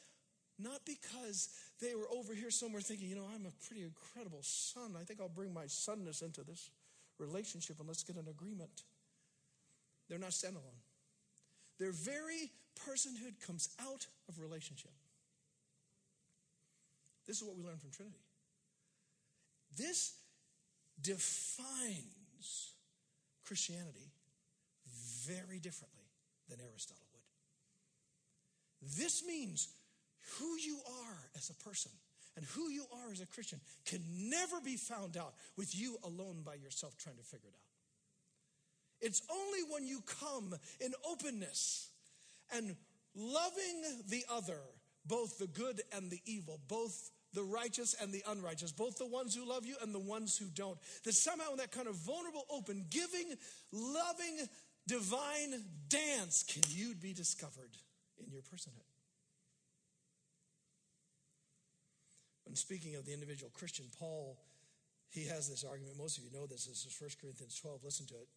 [0.59, 1.49] not because
[1.81, 4.95] they were over here somewhere thinking, you know, I'm a pretty incredible son.
[4.99, 6.71] I think I'll bring my sonness into this
[7.19, 8.83] relationship and let's get an agreement.
[10.09, 10.81] They're not standalone.
[11.79, 12.51] Their very
[12.89, 14.91] personhood comes out of relationship.
[17.27, 18.19] This is what we learn from Trinity.
[19.77, 20.13] This
[21.01, 22.73] defines
[23.45, 24.13] Christianity
[25.27, 26.05] very differently
[26.49, 27.23] than Aristotle would.
[28.97, 29.69] This means
[30.39, 31.93] who you are as a person
[32.37, 36.43] and who you are as a Christian can never be found out with you alone
[36.45, 37.61] by yourself trying to figure it out.
[39.01, 41.91] It's only when you come in openness
[42.55, 42.77] and
[43.15, 44.59] loving the other,
[45.07, 49.35] both the good and the evil, both the righteous and the unrighteous, both the ones
[49.35, 50.79] who love you and the ones who don't.
[51.05, 53.35] That somehow in that kind of vulnerable, open, giving,
[53.73, 54.49] loving,
[54.87, 57.77] divine dance can you be discovered
[58.25, 58.89] in your personhood.
[62.45, 64.39] When speaking of the individual Christian, Paul,
[65.11, 65.97] he has this argument.
[65.99, 66.67] Most of you know this.
[66.67, 67.83] This is 1 Corinthians 12.
[67.83, 68.29] Listen to it.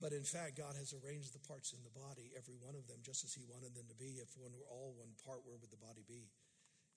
[0.00, 3.02] But in fact, God has arranged the parts in the body, every one of them,
[3.02, 4.22] just as He wanted them to be.
[4.22, 6.30] If one were all one part, where would the body be?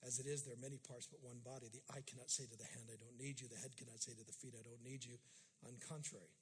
[0.02, 1.70] As it is, there are many parts, but one body.
[1.70, 3.48] The eye cannot say to the hand, I don't need you.
[3.48, 5.22] The head cannot say to the feet, I don't need you.
[5.62, 6.34] On contrary,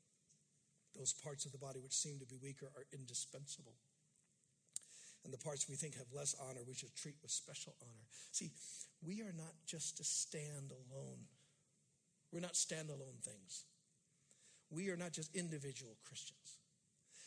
[0.95, 3.76] those parts of the body which seem to be weaker are indispensable.
[5.26, 8.08] And the parts we think have less honor, we should treat with special honor.
[8.32, 8.52] See,
[9.04, 11.28] we are not just to stand alone.
[12.32, 13.65] We're not standalone things.
[14.72, 16.63] We are not just individual Christians.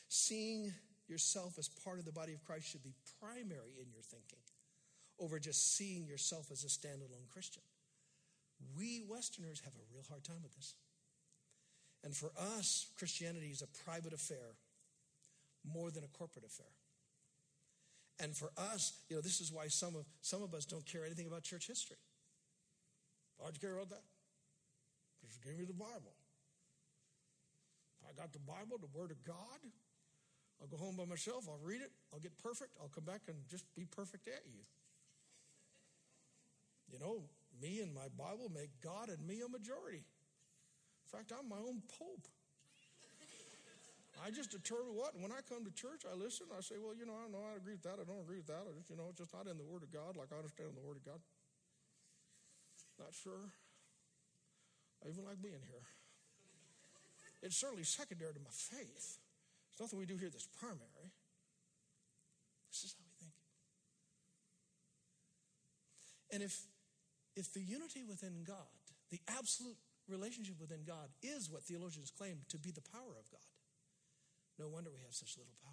[0.09, 0.73] Seeing
[1.09, 4.39] yourself as part of the body of Christ should be primary in your thinking
[5.23, 7.63] over just seeing yourself as a standalone Christian.
[8.77, 10.75] We Westerners have a real hard time with this.
[12.05, 14.57] And for us, Christianity is a private affair
[15.65, 16.67] more than a corporate affair.
[18.21, 21.05] And for us, you know, this is why some of some of us don't care
[21.05, 21.97] anything about church history.
[23.39, 24.03] Why'd you care about that?
[25.23, 26.15] You gave me the Bible.
[28.07, 29.63] I got the Bible, the Word of God.
[30.61, 33.37] I'll go home by myself, I'll read it, I'll get perfect, I'll come back and
[33.51, 34.63] just be perfect at you.
[36.93, 37.25] You know,
[37.57, 40.05] me and my Bible make God and me a majority.
[40.05, 42.29] In fact, I'm my own pope.
[44.21, 45.17] I just determine what.
[45.17, 46.47] And when I come to church, I listen.
[46.53, 47.43] I say, well, you know, I don't know.
[47.43, 47.99] I agree with that.
[47.99, 48.69] I don't agree with that.
[48.69, 50.77] I just, you know, it's just not in the Word of God like I understand
[50.79, 51.19] the Word of God.
[53.01, 53.51] Not sure.
[55.03, 55.87] I even like being here.
[57.43, 59.19] It's certainly secondary to my faith.
[59.75, 61.11] There's nothing we do here that's primary.
[62.71, 63.35] This is how we think.
[66.31, 66.63] And if
[67.37, 68.73] if the unity within God,
[69.11, 69.77] the absolute
[70.09, 73.49] relationship within God, is what theologians claim to be the power of God,
[74.59, 75.73] no wonder we have such little power.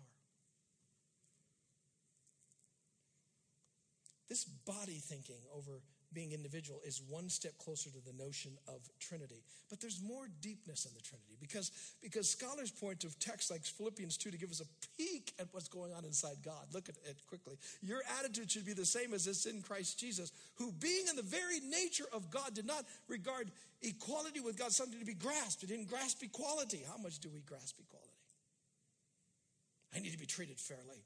[4.30, 5.82] This body thinking over
[6.14, 9.44] being individual is one step closer to the notion of Trinity.
[9.70, 14.18] But there's more deepness in the Trinity because, because scholars point to texts like Philippians
[14.18, 16.68] 2 to give us a peek at what's going on inside God.
[16.74, 17.58] Look at it quickly.
[17.82, 21.22] Your attitude should be the same as it's in Christ Jesus, who being in the
[21.22, 25.62] very nature of God did not regard equality with God something to be grasped.
[25.62, 26.84] He didn't grasp equality.
[26.90, 28.10] How much do we grasp equality?
[29.96, 31.04] I need to be treated fairly.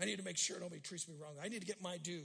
[0.00, 1.34] I need to make sure nobody treats me wrong.
[1.42, 2.24] I need to get my due.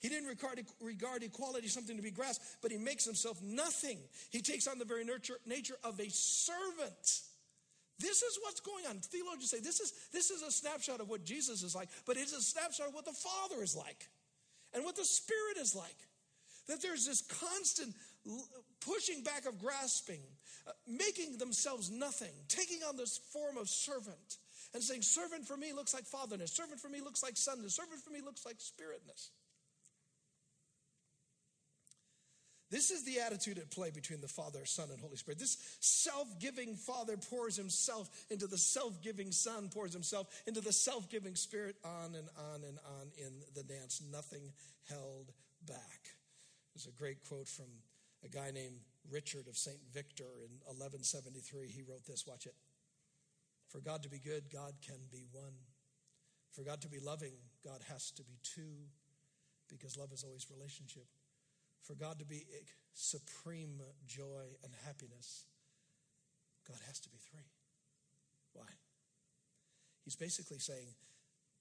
[0.00, 3.98] He didn't regard, regard equality something to be grasped, but he makes himself nothing.
[4.30, 7.20] He takes on the very nature, nature of a servant.
[7.98, 8.98] This is what's going on.
[8.98, 12.34] Theologians say this is, this is a snapshot of what Jesus is like, but it's
[12.34, 14.08] a snapshot of what the Father is like
[14.74, 15.96] and what the Spirit is like.
[16.68, 17.94] That there's this constant
[18.80, 20.20] pushing back of grasping,
[20.66, 24.38] uh, making themselves nothing, taking on this form of servant,
[24.74, 28.02] and saying, servant for me looks like fatherness, servant for me looks like sonness, servant
[28.02, 29.30] for me looks like spiritness.
[32.70, 35.38] This is the attitude at play between the Father, Son, and Holy Spirit.
[35.38, 40.72] This self giving Father pours himself into the self giving Son, pours himself into the
[40.72, 44.02] self giving Spirit, on and on and on in the dance.
[44.10, 44.52] Nothing
[44.88, 45.32] held
[45.66, 46.10] back.
[46.74, 47.66] There's a great quote from
[48.24, 49.78] a guy named Richard of St.
[49.94, 51.68] Victor in 1173.
[51.68, 52.54] He wrote this watch it.
[53.68, 55.54] For God to be good, God can be one.
[56.52, 57.32] For God to be loving,
[57.64, 58.88] God has to be two,
[59.68, 61.06] because love is always relationship.
[61.86, 62.42] For God to be
[62.94, 65.44] supreme joy and happiness,
[66.66, 67.46] God has to be three.
[68.52, 68.66] Why?
[70.04, 70.98] He's basically saying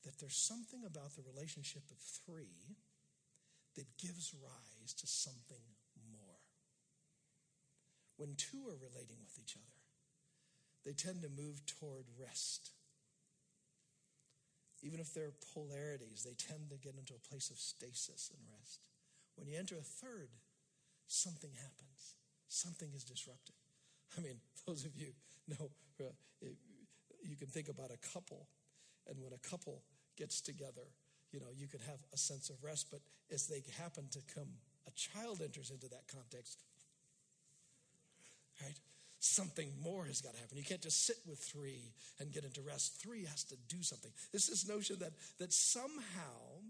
[0.03, 2.77] that there's something about the relationship of three
[3.75, 5.61] that gives rise to something
[6.11, 6.41] more.
[8.17, 9.77] When two are relating with each other,
[10.85, 12.71] they tend to move toward rest.
[14.81, 18.87] Even if they're polarities, they tend to get into a place of stasis and rest.
[19.35, 20.29] When you enter a third,
[21.07, 22.15] something happens.
[22.47, 23.55] Something is disrupted.
[24.17, 25.13] I mean, those of you
[25.47, 25.69] know,
[25.99, 26.09] uh,
[27.23, 28.47] you can think about a couple,
[29.07, 29.81] and when a couple
[30.17, 30.87] gets together,
[31.31, 33.01] you know, you can have a sense of rest, but
[33.33, 34.47] as they happen to come,
[34.87, 36.63] a child enters into that context,
[38.61, 38.77] right?
[39.19, 40.57] Something more has got to happen.
[40.57, 43.01] You can't just sit with three and get into rest.
[43.01, 44.11] Three has to do something.
[44.33, 46.61] It's this notion that, that somehow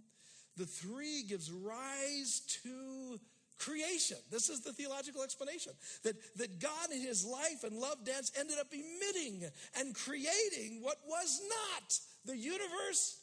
[0.58, 3.20] the three gives rise to
[3.58, 4.18] creation.
[4.32, 8.58] This is the theological explanation that, that God in his life and love dance ended
[8.60, 13.20] up emitting and creating what was not the universe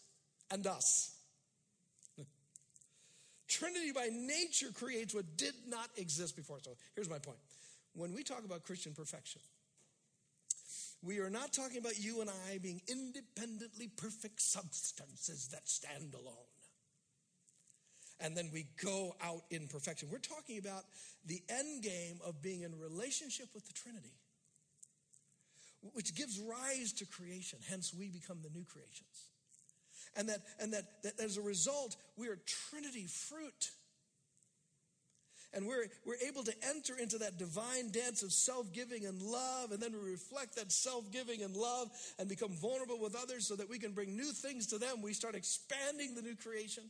[0.51, 1.16] and us.
[3.49, 6.59] Trinity by nature creates what did not exist before.
[6.62, 7.38] So here's my point.
[7.95, 9.42] When we talk about Christian perfection,
[11.03, 16.52] we are not talking about you and I being independently perfect substances that stand alone
[18.23, 20.09] and then we go out in perfection.
[20.11, 20.85] We're talking about
[21.27, 24.15] the end game of being in relationship with the Trinity,
[25.93, 27.59] which gives rise to creation.
[27.69, 29.29] Hence, we become the new creations.
[30.15, 32.39] And that, and that, that as a result, we are
[32.71, 33.71] Trinity fruit.
[35.55, 39.73] And we're, we're able to enter into that divine dance of self giving and love,
[39.73, 43.57] and then we reflect that self giving and love and become vulnerable with others so
[43.57, 45.03] that we can bring new things to them.
[45.03, 46.85] We start expanding the new creation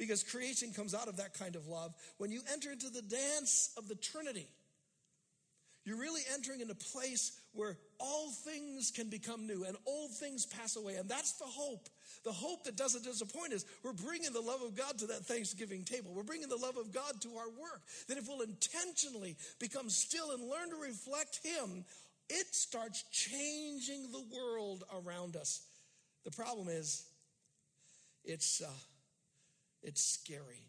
[0.00, 1.94] because creation comes out of that kind of love.
[2.16, 4.48] When you enter into the dance of the Trinity,
[5.84, 10.46] you're really entering in a place where all things can become new and old things
[10.46, 10.94] pass away.
[10.94, 11.86] And that's the hope.
[12.24, 15.84] The hope that doesn't disappoint is we're bringing the love of God to that Thanksgiving
[15.84, 16.14] table.
[16.14, 17.82] We're bringing the love of God to our work.
[18.08, 21.84] That if we'll intentionally become still and learn to reflect Him,
[22.30, 25.60] it starts changing the world around us.
[26.24, 27.04] The problem is,
[28.24, 28.70] it's, uh,
[29.82, 30.64] it's scary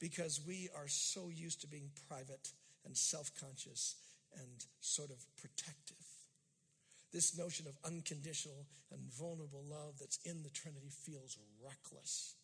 [0.00, 2.52] because we are so used to being private
[2.84, 3.96] and self conscious
[4.34, 5.96] and sort of protective.
[7.12, 12.34] This notion of unconditional and vulnerable love that's in the Trinity feels reckless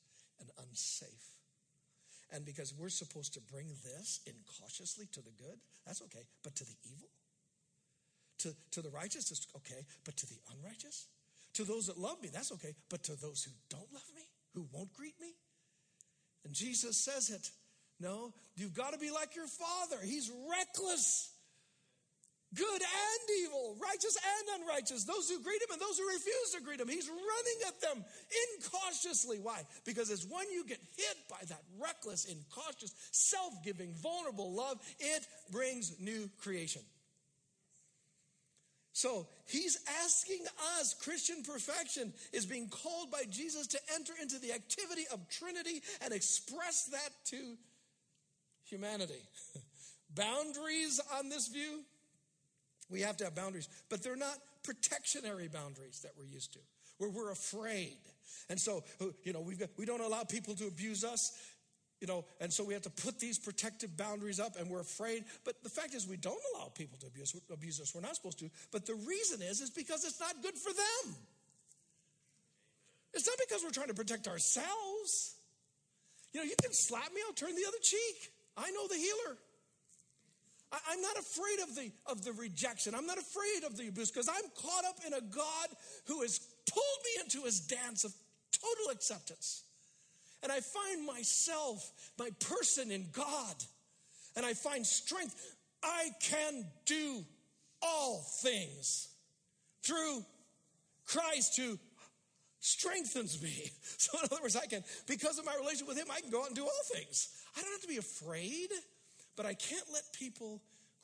[0.40, 1.36] and unsafe.
[2.32, 6.26] And because we're supposed to bring this in cautiously to the good, that's okay.
[6.42, 7.08] But to the evil?
[8.38, 9.86] To, to the righteous, it's okay.
[10.04, 11.06] But to the unrighteous?
[11.54, 12.74] To those that love me, that's okay.
[12.90, 14.25] But to those who don't love me?
[14.56, 15.34] Who won't greet me?
[16.44, 17.50] And Jesus says it.
[18.00, 19.96] No, you've got to be like your father.
[20.02, 21.30] He's reckless.
[22.54, 26.62] Good and evil, righteous and unrighteous, those who greet him and those who refuse to
[26.62, 26.88] greet him.
[26.88, 28.04] He's running at them
[28.54, 29.38] incautiously.
[29.42, 29.62] Why?
[29.84, 35.26] Because it's when you get hit by that reckless, incautious, self giving, vulnerable love, it
[35.50, 36.82] brings new creation.
[38.96, 40.46] So he's asking
[40.80, 45.82] us, Christian perfection is being called by Jesus to enter into the activity of Trinity
[46.00, 47.56] and express that to
[48.64, 49.20] humanity.
[50.14, 51.82] boundaries on this view,
[52.88, 56.60] we have to have boundaries, but they're not protectionary boundaries that we're used to,
[56.96, 57.98] where we're afraid.
[58.48, 58.82] And so,
[59.24, 61.32] you know, we've got, we don't allow people to abuse us
[62.00, 65.24] you know, and so we have to put these protective boundaries up and we're afraid.
[65.44, 67.94] But the fact is, we don't allow people to abuse, abuse us.
[67.94, 68.50] We're not supposed to.
[68.70, 71.16] But the reason is, is because it's not good for them.
[73.14, 75.36] It's not because we're trying to protect ourselves.
[76.34, 78.30] You know, you can slap me, I'll turn the other cheek.
[78.58, 79.38] I know the healer.
[80.72, 82.94] I, am not afraid of the of the rejection.
[82.94, 85.68] I'm not afraid of the abuse because I'm caught up in a God
[86.06, 88.12] who has pulled me into his dance of
[88.52, 89.62] total acceptance.
[90.42, 93.54] And I find myself, my person in God,
[94.36, 95.34] and I find strength.
[95.82, 97.24] I can do
[97.82, 99.08] all things
[99.82, 100.24] through
[101.06, 101.78] Christ who
[102.60, 103.70] strengthens me.
[103.98, 106.42] So, in other words, I can, because of my relationship with Him, I can go
[106.42, 107.28] out and do all things.
[107.56, 108.68] I don't have to be afraid,
[109.36, 110.62] but I can't let people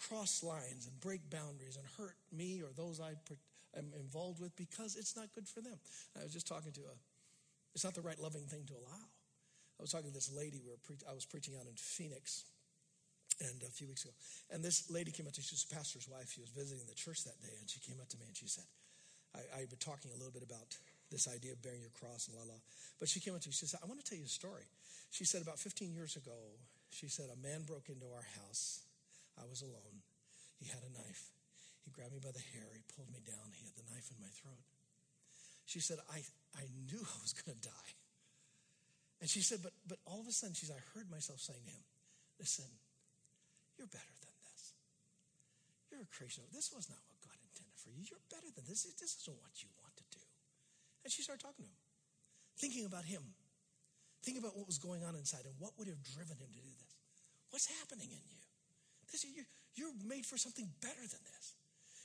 [0.09, 3.15] cross lines and break boundaries and hurt me or those I
[3.77, 5.79] am involved with because it's not good for them.
[6.19, 6.95] I was just talking to a,
[7.75, 9.07] it's not the right loving thing to allow.
[9.79, 12.45] I was talking to this lady, we were pre- I was preaching out in Phoenix
[13.41, 14.15] and a few weeks ago.
[14.51, 16.31] And this lady came up to me, she was a pastor's wife.
[16.31, 18.47] She was visiting the church that day, and she came up to me and she
[18.47, 18.69] said,
[19.35, 20.77] I, I've been talking a little bit about
[21.11, 22.59] this idea of bearing your cross and la la.
[23.01, 24.69] But she came up to me, she said, I want to tell you a story.
[25.11, 26.57] She said, about 15 years ago,
[26.93, 28.85] she said, a man broke into our house.
[29.37, 30.05] I was alone.
[30.61, 31.33] He had a knife.
[31.85, 32.69] He grabbed me by the hair.
[32.73, 33.53] He pulled me down.
[33.53, 34.63] He had the knife in my throat.
[35.67, 36.23] She said, I,
[36.57, 37.93] I knew I was going to die.
[39.23, 41.63] And she said, but, but all of a sudden, she said, I heard myself saying
[41.63, 41.87] to him,
[42.43, 42.67] listen,
[43.79, 44.75] you're better than this.
[45.95, 46.43] You're a creation.
[46.51, 48.03] This was not what God intended for you.
[48.03, 48.83] You're better than this.
[48.83, 50.27] This isn't what you want to do.
[51.07, 51.83] And she started talking to him,
[52.59, 53.23] thinking about him,
[54.27, 56.75] thinking about what was going on inside and what would have driven him to do
[56.83, 56.95] this.
[57.55, 58.43] What's happening in you?
[59.15, 59.47] This, you're,
[59.79, 61.55] you're made for something better than this.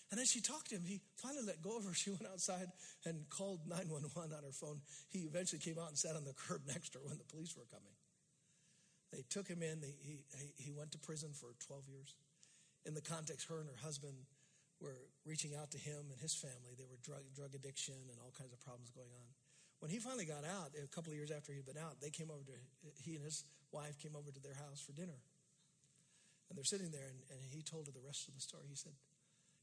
[0.09, 1.93] And as she talked to him, he finally let go of her.
[1.97, 2.71] She went outside
[3.05, 4.79] and called 911 on her phone.
[5.09, 7.55] He eventually came out and sat on the curb next to her when the police
[7.57, 7.95] were coming.
[9.11, 9.79] They took him in.
[9.79, 10.23] They, he,
[10.55, 12.15] he went to prison for 12 years.
[12.85, 14.15] In the context, her and her husband
[14.79, 16.75] were reaching out to him and his family.
[16.77, 19.27] They were drug, drug addiction and all kinds of problems going on.
[19.79, 22.31] When he finally got out, a couple of years after he'd been out, they came
[22.31, 22.57] over to,
[23.03, 25.19] he and his wife came over to their house for dinner.
[26.49, 28.65] And they're sitting there, and, and he told her the rest of the story.
[28.69, 28.95] He said,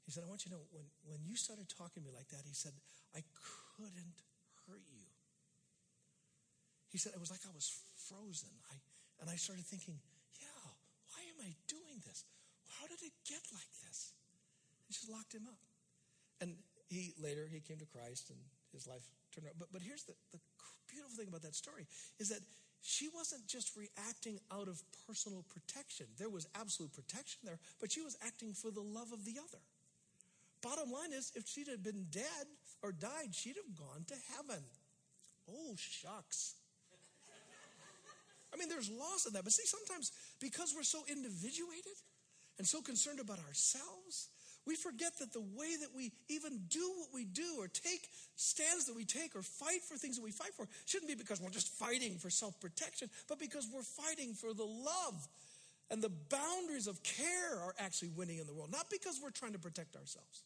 [0.05, 2.29] he said, I want you to know, when, when you started talking to me like
[2.29, 2.77] that, he said,
[3.17, 3.25] I
[3.77, 4.21] couldn't
[4.69, 5.09] hurt you.
[6.93, 8.53] He said, it was like I was frozen.
[8.71, 8.77] I,
[9.21, 9.97] and I started thinking,
[10.39, 10.69] yeah,
[11.11, 12.25] why am I doing this?
[12.79, 14.13] How did it get like this?
[14.87, 15.65] He just locked him up.
[16.41, 18.39] And he later he came to Christ and
[18.73, 19.03] his life
[19.33, 19.57] turned around.
[19.59, 20.39] But but here's the, the
[20.91, 21.87] beautiful thing about that story
[22.19, 22.41] is that
[22.83, 26.07] she wasn't just reacting out of personal protection.
[26.19, 29.63] There was absolute protection there, but she was acting for the love of the other.
[30.65, 32.47] Bottom line is, if she'd have been dead
[32.83, 34.65] or died, she'd have gone to heaven.
[35.47, 36.55] Oh, shucks.
[38.53, 39.45] I mean, there's loss in that.
[39.45, 40.11] But see, sometimes
[40.41, 41.93] because we're so individuated
[42.57, 44.31] and so concerned about ourselves,
[44.67, 48.87] we forget that the way that we even do what we do or take stands
[48.87, 51.51] that we take or fight for things that we fight for shouldn't be because we're
[51.51, 55.29] just fighting for self protection, but because we're fighting for the love
[55.91, 59.53] and the boundaries of care are actually winning in the world, not because we're trying
[59.53, 60.43] to protect ourselves.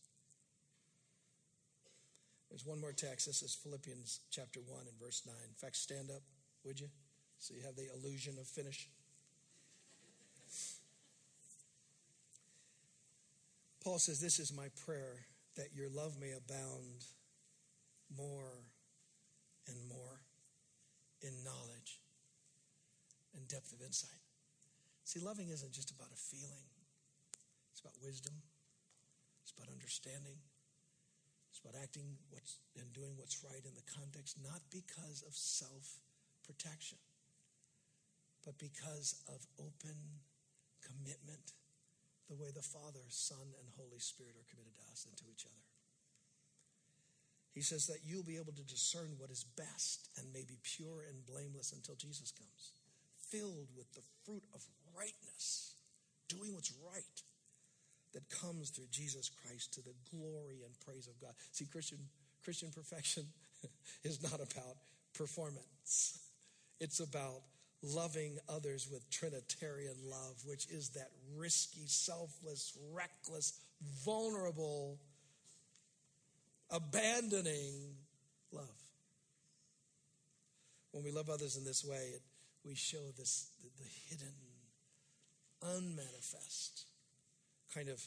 [2.51, 3.27] There's one more text.
[3.27, 5.35] This is Philippians chapter 1 and verse 9.
[5.47, 6.23] In fact, stand up,
[6.65, 6.89] would you?
[7.39, 8.89] So you have the illusion of finish.
[13.85, 15.27] Paul says, This is my prayer
[15.57, 17.05] that your love may abound
[18.17, 18.65] more
[19.67, 20.21] and more
[21.21, 22.01] in knowledge
[23.37, 24.21] and depth of insight.
[25.05, 26.69] See, loving isn't just about a feeling,
[27.73, 28.35] it's about wisdom,
[29.43, 30.37] it's about understanding,
[31.59, 35.99] it's about acting what's, and doing what's right in the context, not because of self
[36.47, 36.99] protection,
[38.47, 40.23] but because of open
[40.87, 41.59] commitment
[42.31, 45.49] the way the Father, Son, and Holy Spirit are committed to us and to each
[45.51, 45.67] other.
[47.57, 51.03] He says that you'll be able to discern what is best and may be pure
[51.09, 52.71] and blameless until Jesus comes,
[53.33, 54.63] filled with the fruit of
[54.95, 55.75] rightness,
[56.29, 57.19] doing what's right
[58.13, 61.33] that comes through Jesus Christ to the glory and praise of God.
[61.53, 61.99] See, Christian,
[62.45, 63.25] Christian perfection
[64.05, 64.77] is not about
[65.15, 66.21] performance,
[66.81, 67.43] it's about
[67.83, 73.61] loving others with Trinitarian love, which is that risky, selfless, reckless,
[74.05, 74.99] vulnerable,
[76.71, 77.95] abandoning
[78.53, 78.65] love.
[80.91, 82.23] When we love others in this way, it,
[82.65, 84.35] we show this the, the hidden,
[85.63, 86.87] unmanifest
[87.75, 88.03] kind of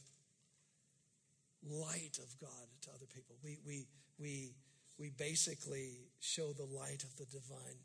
[1.64, 3.36] light of God to other people.
[3.44, 3.86] We, we,
[4.20, 4.54] we,
[4.98, 7.80] we basically show the light of the divine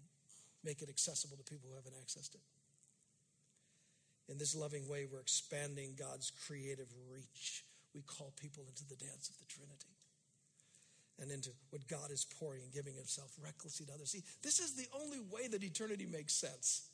[0.66, 2.42] make it accessible to people who haven't accessed it.
[4.28, 7.64] In this loving way, we're expanding God's creative reach.
[7.94, 9.94] We call people into the dance of the Trinity
[11.20, 14.10] and into what God is pouring and giving Himself recklessly to others.
[14.10, 16.90] See, this is the only way that eternity makes sense.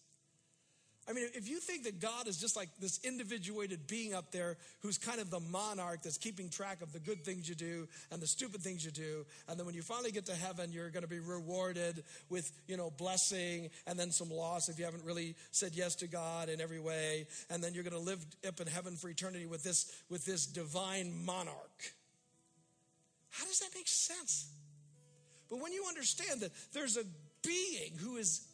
[1.08, 4.56] I mean, if you think that God is just like this individuated being up there
[4.82, 8.22] who's kind of the monarch that's keeping track of the good things you do and
[8.22, 11.02] the stupid things you do, and then when you finally get to heaven, you're going
[11.02, 15.34] to be rewarded with, you know, blessing and then some loss if you haven't really
[15.50, 18.68] said yes to God in every way, and then you're going to live up in
[18.68, 21.92] heaven for eternity with this with this divine monarch.
[23.30, 24.50] How does that make sense?
[25.50, 27.02] But when you understand that there's a
[27.42, 28.46] being who is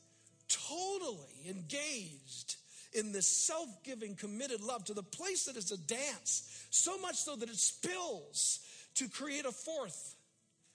[0.49, 2.57] totally engaged
[2.92, 7.16] in this self giving, committed love to the place that it's a dance, so much
[7.16, 8.61] so that it spills
[8.94, 10.14] to create a fourth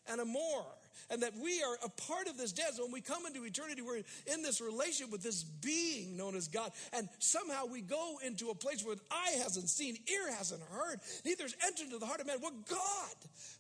[0.08, 0.66] and a more.
[1.10, 2.80] And that we are a part of this dance.
[2.80, 6.72] When we come into eternity, we're in this relationship with this being known as God.
[6.94, 11.44] And somehow we go into a place where eye hasn't seen, ear hasn't heard, neither
[11.44, 12.80] has entered into the heart of man what God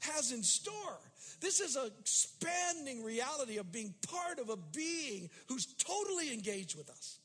[0.02, 1.00] has in store.
[1.42, 6.90] This is an expanding reality of being part of a being who's totally engaged with
[6.90, 7.20] us.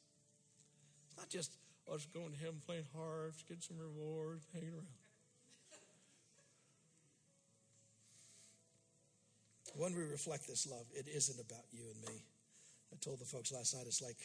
[1.09, 1.53] It's not just
[1.93, 4.98] us going to heaven, playing harps, get some rewards, hanging around.
[9.79, 12.21] When we reflect this love, it isn't about you and me.
[12.93, 14.17] I told the folks last night, it's like,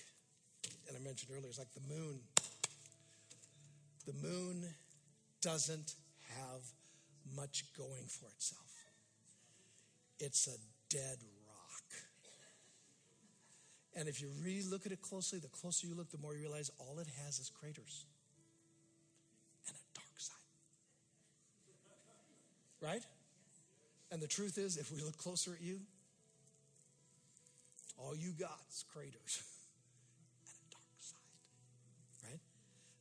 [0.88, 2.20] and I mentioned earlier, it's like the moon.
[4.08, 4.66] The moon
[5.41, 5.93] doesn't
[6.39, 6.62] have
[7.36, 8.89] much going for itself,
[10.20, 10.58] it's a
[10.89, 11.84] dead rock.
[13.95, 16.41] And if you really look at it closely, the closer you look, the more you
[16.41, 18.06] realize all it has is craters
[19.68, 20.36] and a dark side.
[22.82, 23.04] Right?
[24.14, 25.80] And the truth is, if we look closer at you,
[27.97, 29.41] all you got is craters
[30.45, 32.30] and a dark side.
[32.30, 32.39] Right?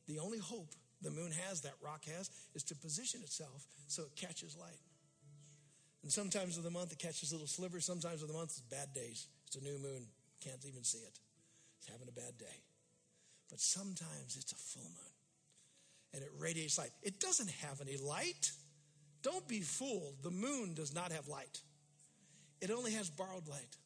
[0.07, 4.15] The only hope the moon has, that rock has, is to position itself so it
[4.15, 4.81] catches light.
[6.01, 8.91] And sometimes of the month it catches little slivers, sometimes of the month it's bad
[8.95, 9.27] days.
[9.45, 10.07] It's a new moon,
[10.43, 11.19] can't even see it.
[11.77, 12.57] It's having a bad day.
[13.51, 15.13] But sometimes it's a full moon
[16.15, 16.91] and it radiates light.
[17.03, 18.51] It doesn't have any light.
[19.23, 20.17] Don't be fooled.
[20.21, 21.61] The moon does not have light,
[22.61, 23.77] it only has borrowed light.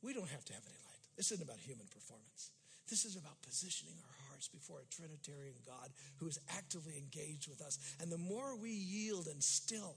[0.00, 1.02] We don't have to have any light.
[1.16, 2.52] This isn't about human performance.
[2.88, 7.60] This is about positioning our hearts before a Trinitarian God who is actively engaged with
[7.60, 7.78] us.
[8.00, 9.96] And the more we yield and still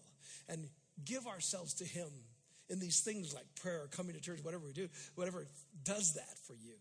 [0.49, 0.67] and
[1.05, 2.09] give ourselves to Him
[2.69, 5.47] in these things like prayer, coming to church, whatever we do, whatever
[5.83, 6.73] does that for you,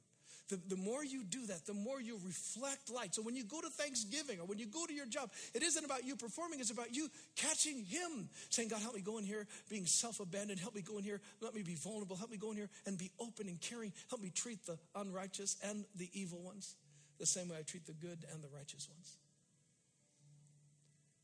[0.51, 3.15] the, the more you do that, the more you reflect light.
[3.15, 5.85] So when you go to Thanksgiving or when you go to your job, it isn't
[5.85, 9.47] about you performing, it's about you catching Him, saying, God, help me go in here,
[9.69, 12.51] being self abandoned, help me go in here, let me be vulnerable, help me go
[12.51, 16.41] in here and be open and caring, help me treat the unrighteous and the evil
[16.41, 16.77] ones
[17.21, 19.19] the same way I treat the good and the righteous ones.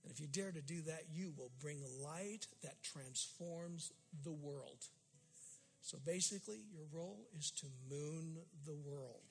[0.05, 3.91] And if you dare to do that, you will bring light that transforms
[4.23, 4.85] the world.
[5.87, 9.23] So basically, your role is to moon the world.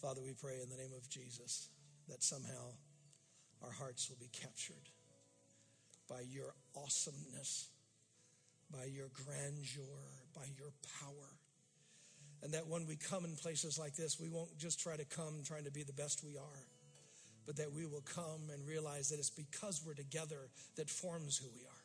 [0.00, 1.68] Father, we pray in the name of Jesus
[2.08, 2.72] that somehow
[3.62, 4.88] our hearts will be captured
[6.08, 7.68] by your awesomeness,
[8.72, 10.72] by your grandeur, by your
[11.02, 11.39] power
[12.42, 15.42] and that when we come in places like this, we won't just try to come
[15.44, 16.64] trying to be the best we are,
[17.46, 21.48] but that we will come and realize that it's because we're together that forms who
[21.54, 21.84] we are.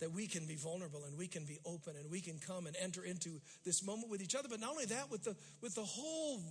[0.00, 2.74] That we can be vulnerable and we can be open and we can come and
[2.80, 4.48] enter into this moment with each other.
[4.50, 6.42] But not only that, with the with the whole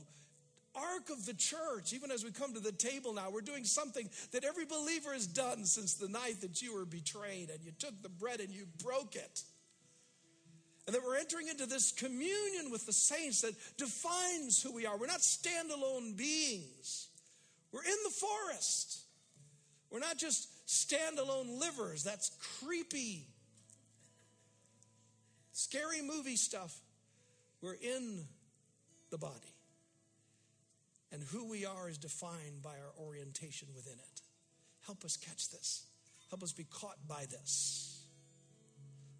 [0.73, 4.09] arc of the church, even as we come to the table now, we're doing something
[4.31, 8.01] that every believer has done since the night that you were betrayed and you took
[8.01, 9.43] the bread and you broke it.
[10.87, 14.97] And that we're entering into this communion with the saints that defines who we are.
[14.97, 17.07] We're not standalone beings,
[17.71, 19.01] we're in the forest.
[19.91, 22.03] We're not just standalone livers.
[22.03, 23.27] That's creepy,
[25.51, 26.79] scary movie stuff.
[27.61, 28.23] We're in
[29.11, 29.53] the body.
[31.11, 34.21] And who we are is defined by our orientation within it.
[34.85, 35.83] Help us catch this.
[36.29, 37.90] Help us be caught by this.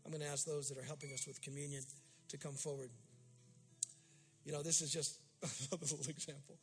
[0.05, 1.83] I'm going to ask those that are helping us with communion
[2.29, 2.89] to come forward.
[4.45, 6.57] You know, this is just a little example.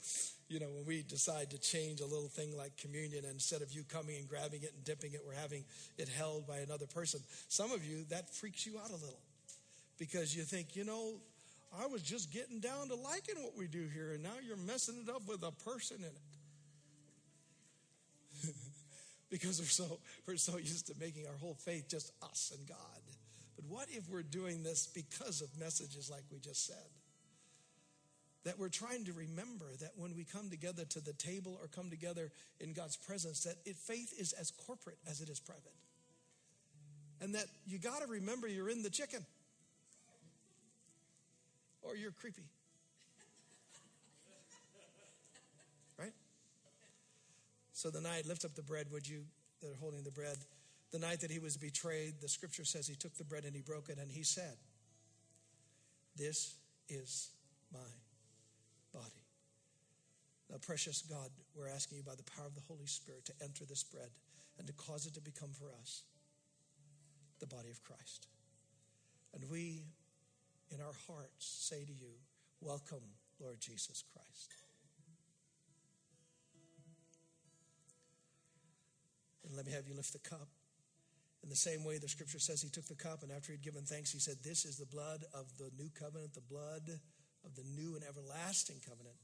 [0.49, 3.85] You know, when we decide to change a little thing like communion, instead of you
[3.85, 5.65] coming and grabbing it and dipping it, we're having
[5.97, 7.21] it held by another person.
[7.49, 9.21] Some of you, that freaks you out a little
[9.99, 11.15] because you think, you know,
[11.83, 15.05] I was just getting down to liking what we do here, and now you're messing
[15.07, 16.15] it up with a person in it.
[19.31, 22.79] because we're so we're so used to making our whole faith just us and God.
[23.59, 26.77] But what if we're doing this because of messages like we just said?
[28.45, 31.91] That we're trying to remember that when we come together to the table or come
[31.91, 32.31] together
[32.61, 35.75] in God's presence, that it, faith is as corporate as it is private.
[37.21, 39.27] And that you got to remember you're in the chicken
[41.83, 42.43] or you're creepy.
[45.99, 46.13] right?
[47.73, 49.25] So the night, lift up the bread, would you?
[49.63, 50.37] That are holding the bread.
[50.91, 53.61] The night that he was betrayed, the scripture says he took the bread and he
[53.61, 54.57] broke it and he said,
[56.17, 56.55] This
[56.89, 57.31] is
[57.73, 57.79] my
[58.93, 59.25] body,
[60.51, 63.67] Now, precious God, we're asking you by the power of the Holy Spirit to enter
[63.67, 64.09] this bread
[64.59, 66.03] and to cause it to become for us
[67.39, 68.27] the body of Christ.
[69.35, 69.83] And we,
[70.71, 72.15] in our hearts, say to you,
[72.61, 73.05] Welcome,
[73.39, 74.55] Lord Jesus Christ.
[79.47, 80.49] And let me have you lift the cup.
[81.43, 83.85] In the same way, the scripture says he took the cup, and after he'd given
[83.85, 86.91] thanks, he said, This is the blood of the new covenant, the blood
[87.45, 89.17] of the new and everlasting covenant.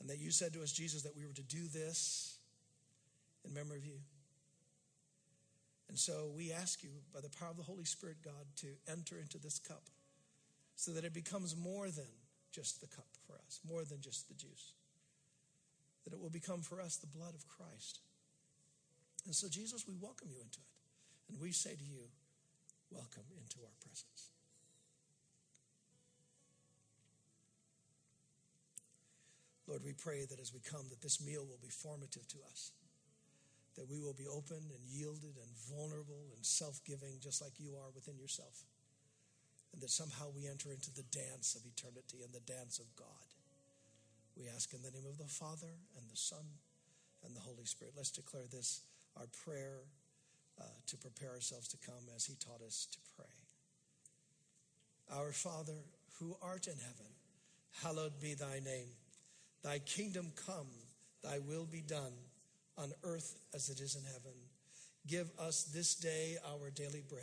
[0.00, 2.38] And that you said to us, Jesus, that we were to do this
[3.44, 3.98] in memory of you.
[5.88, 9.18] And so we ask you, by the power of the Holy Spirit, God, to enter
[9.18, 9.82] into this cup
[10.74, 12.08] so that it becomes more than
[12.50, 14.72] just the cup for us, more than just the juice.
[16.04, 18.00] That it will become for us the blood of Christ.
[19.24, 20.72] And so, Jesus, we welcome you into it.
[21.30, 22.10] And we say to you,
[22.90, 24.30] welcome into our presence.
[29.66, 32.72] Lord, we pray that as we come, that this meal will be formative to us,
[33.76, 37.88] that we will be open and yielded and vulnerable and self-giving, just like you are
[37.94, 38.66] within yourself,
[39.72, 43.32] and that somehow we enter into the dance of eternity and the dance of God.
[44.36, 46.60] We ask in the name of the Father and the Son
[47.24, 47.94] and the Holy Spirit.
[47.96, 48.82] Let's declare this
[49.18, 49.80] our prayer
[50.60, 53.26] uh, to prepare ourselves to come as He taught us to pray.
[55.16, 55.78] Our Father,
[56.18, 57.12] who art in heaven,
[57.82, 58.90] hallowed be thy name.
[59.62, 60.68] Thy kingdom come,
[61.22, 62.12] thy will be done
[62.78, 64.38] on earth as it is in heaven.
[65.06, 67.22] Give us this day our daily bread,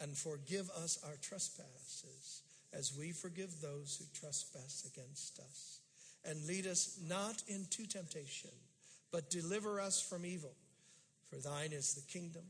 [0.00, 2.42] and forgive us our trespasses
[2.72, 5.80] as we forgive those who trespass against us.
[6.24, 8.50] And lead us not into temptation,
[9.12, 10.54] but deliver us from evil.
[11.34, 12.44] For thine is the kingdom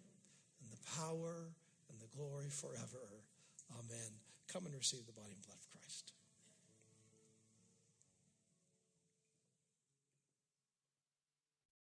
[0.61, 1.49] and the power
[1.89, 3.01] and the glory forever.
[3.73, 4.13] Amen.
[4.53, 5.54] Come and receive the body and blood.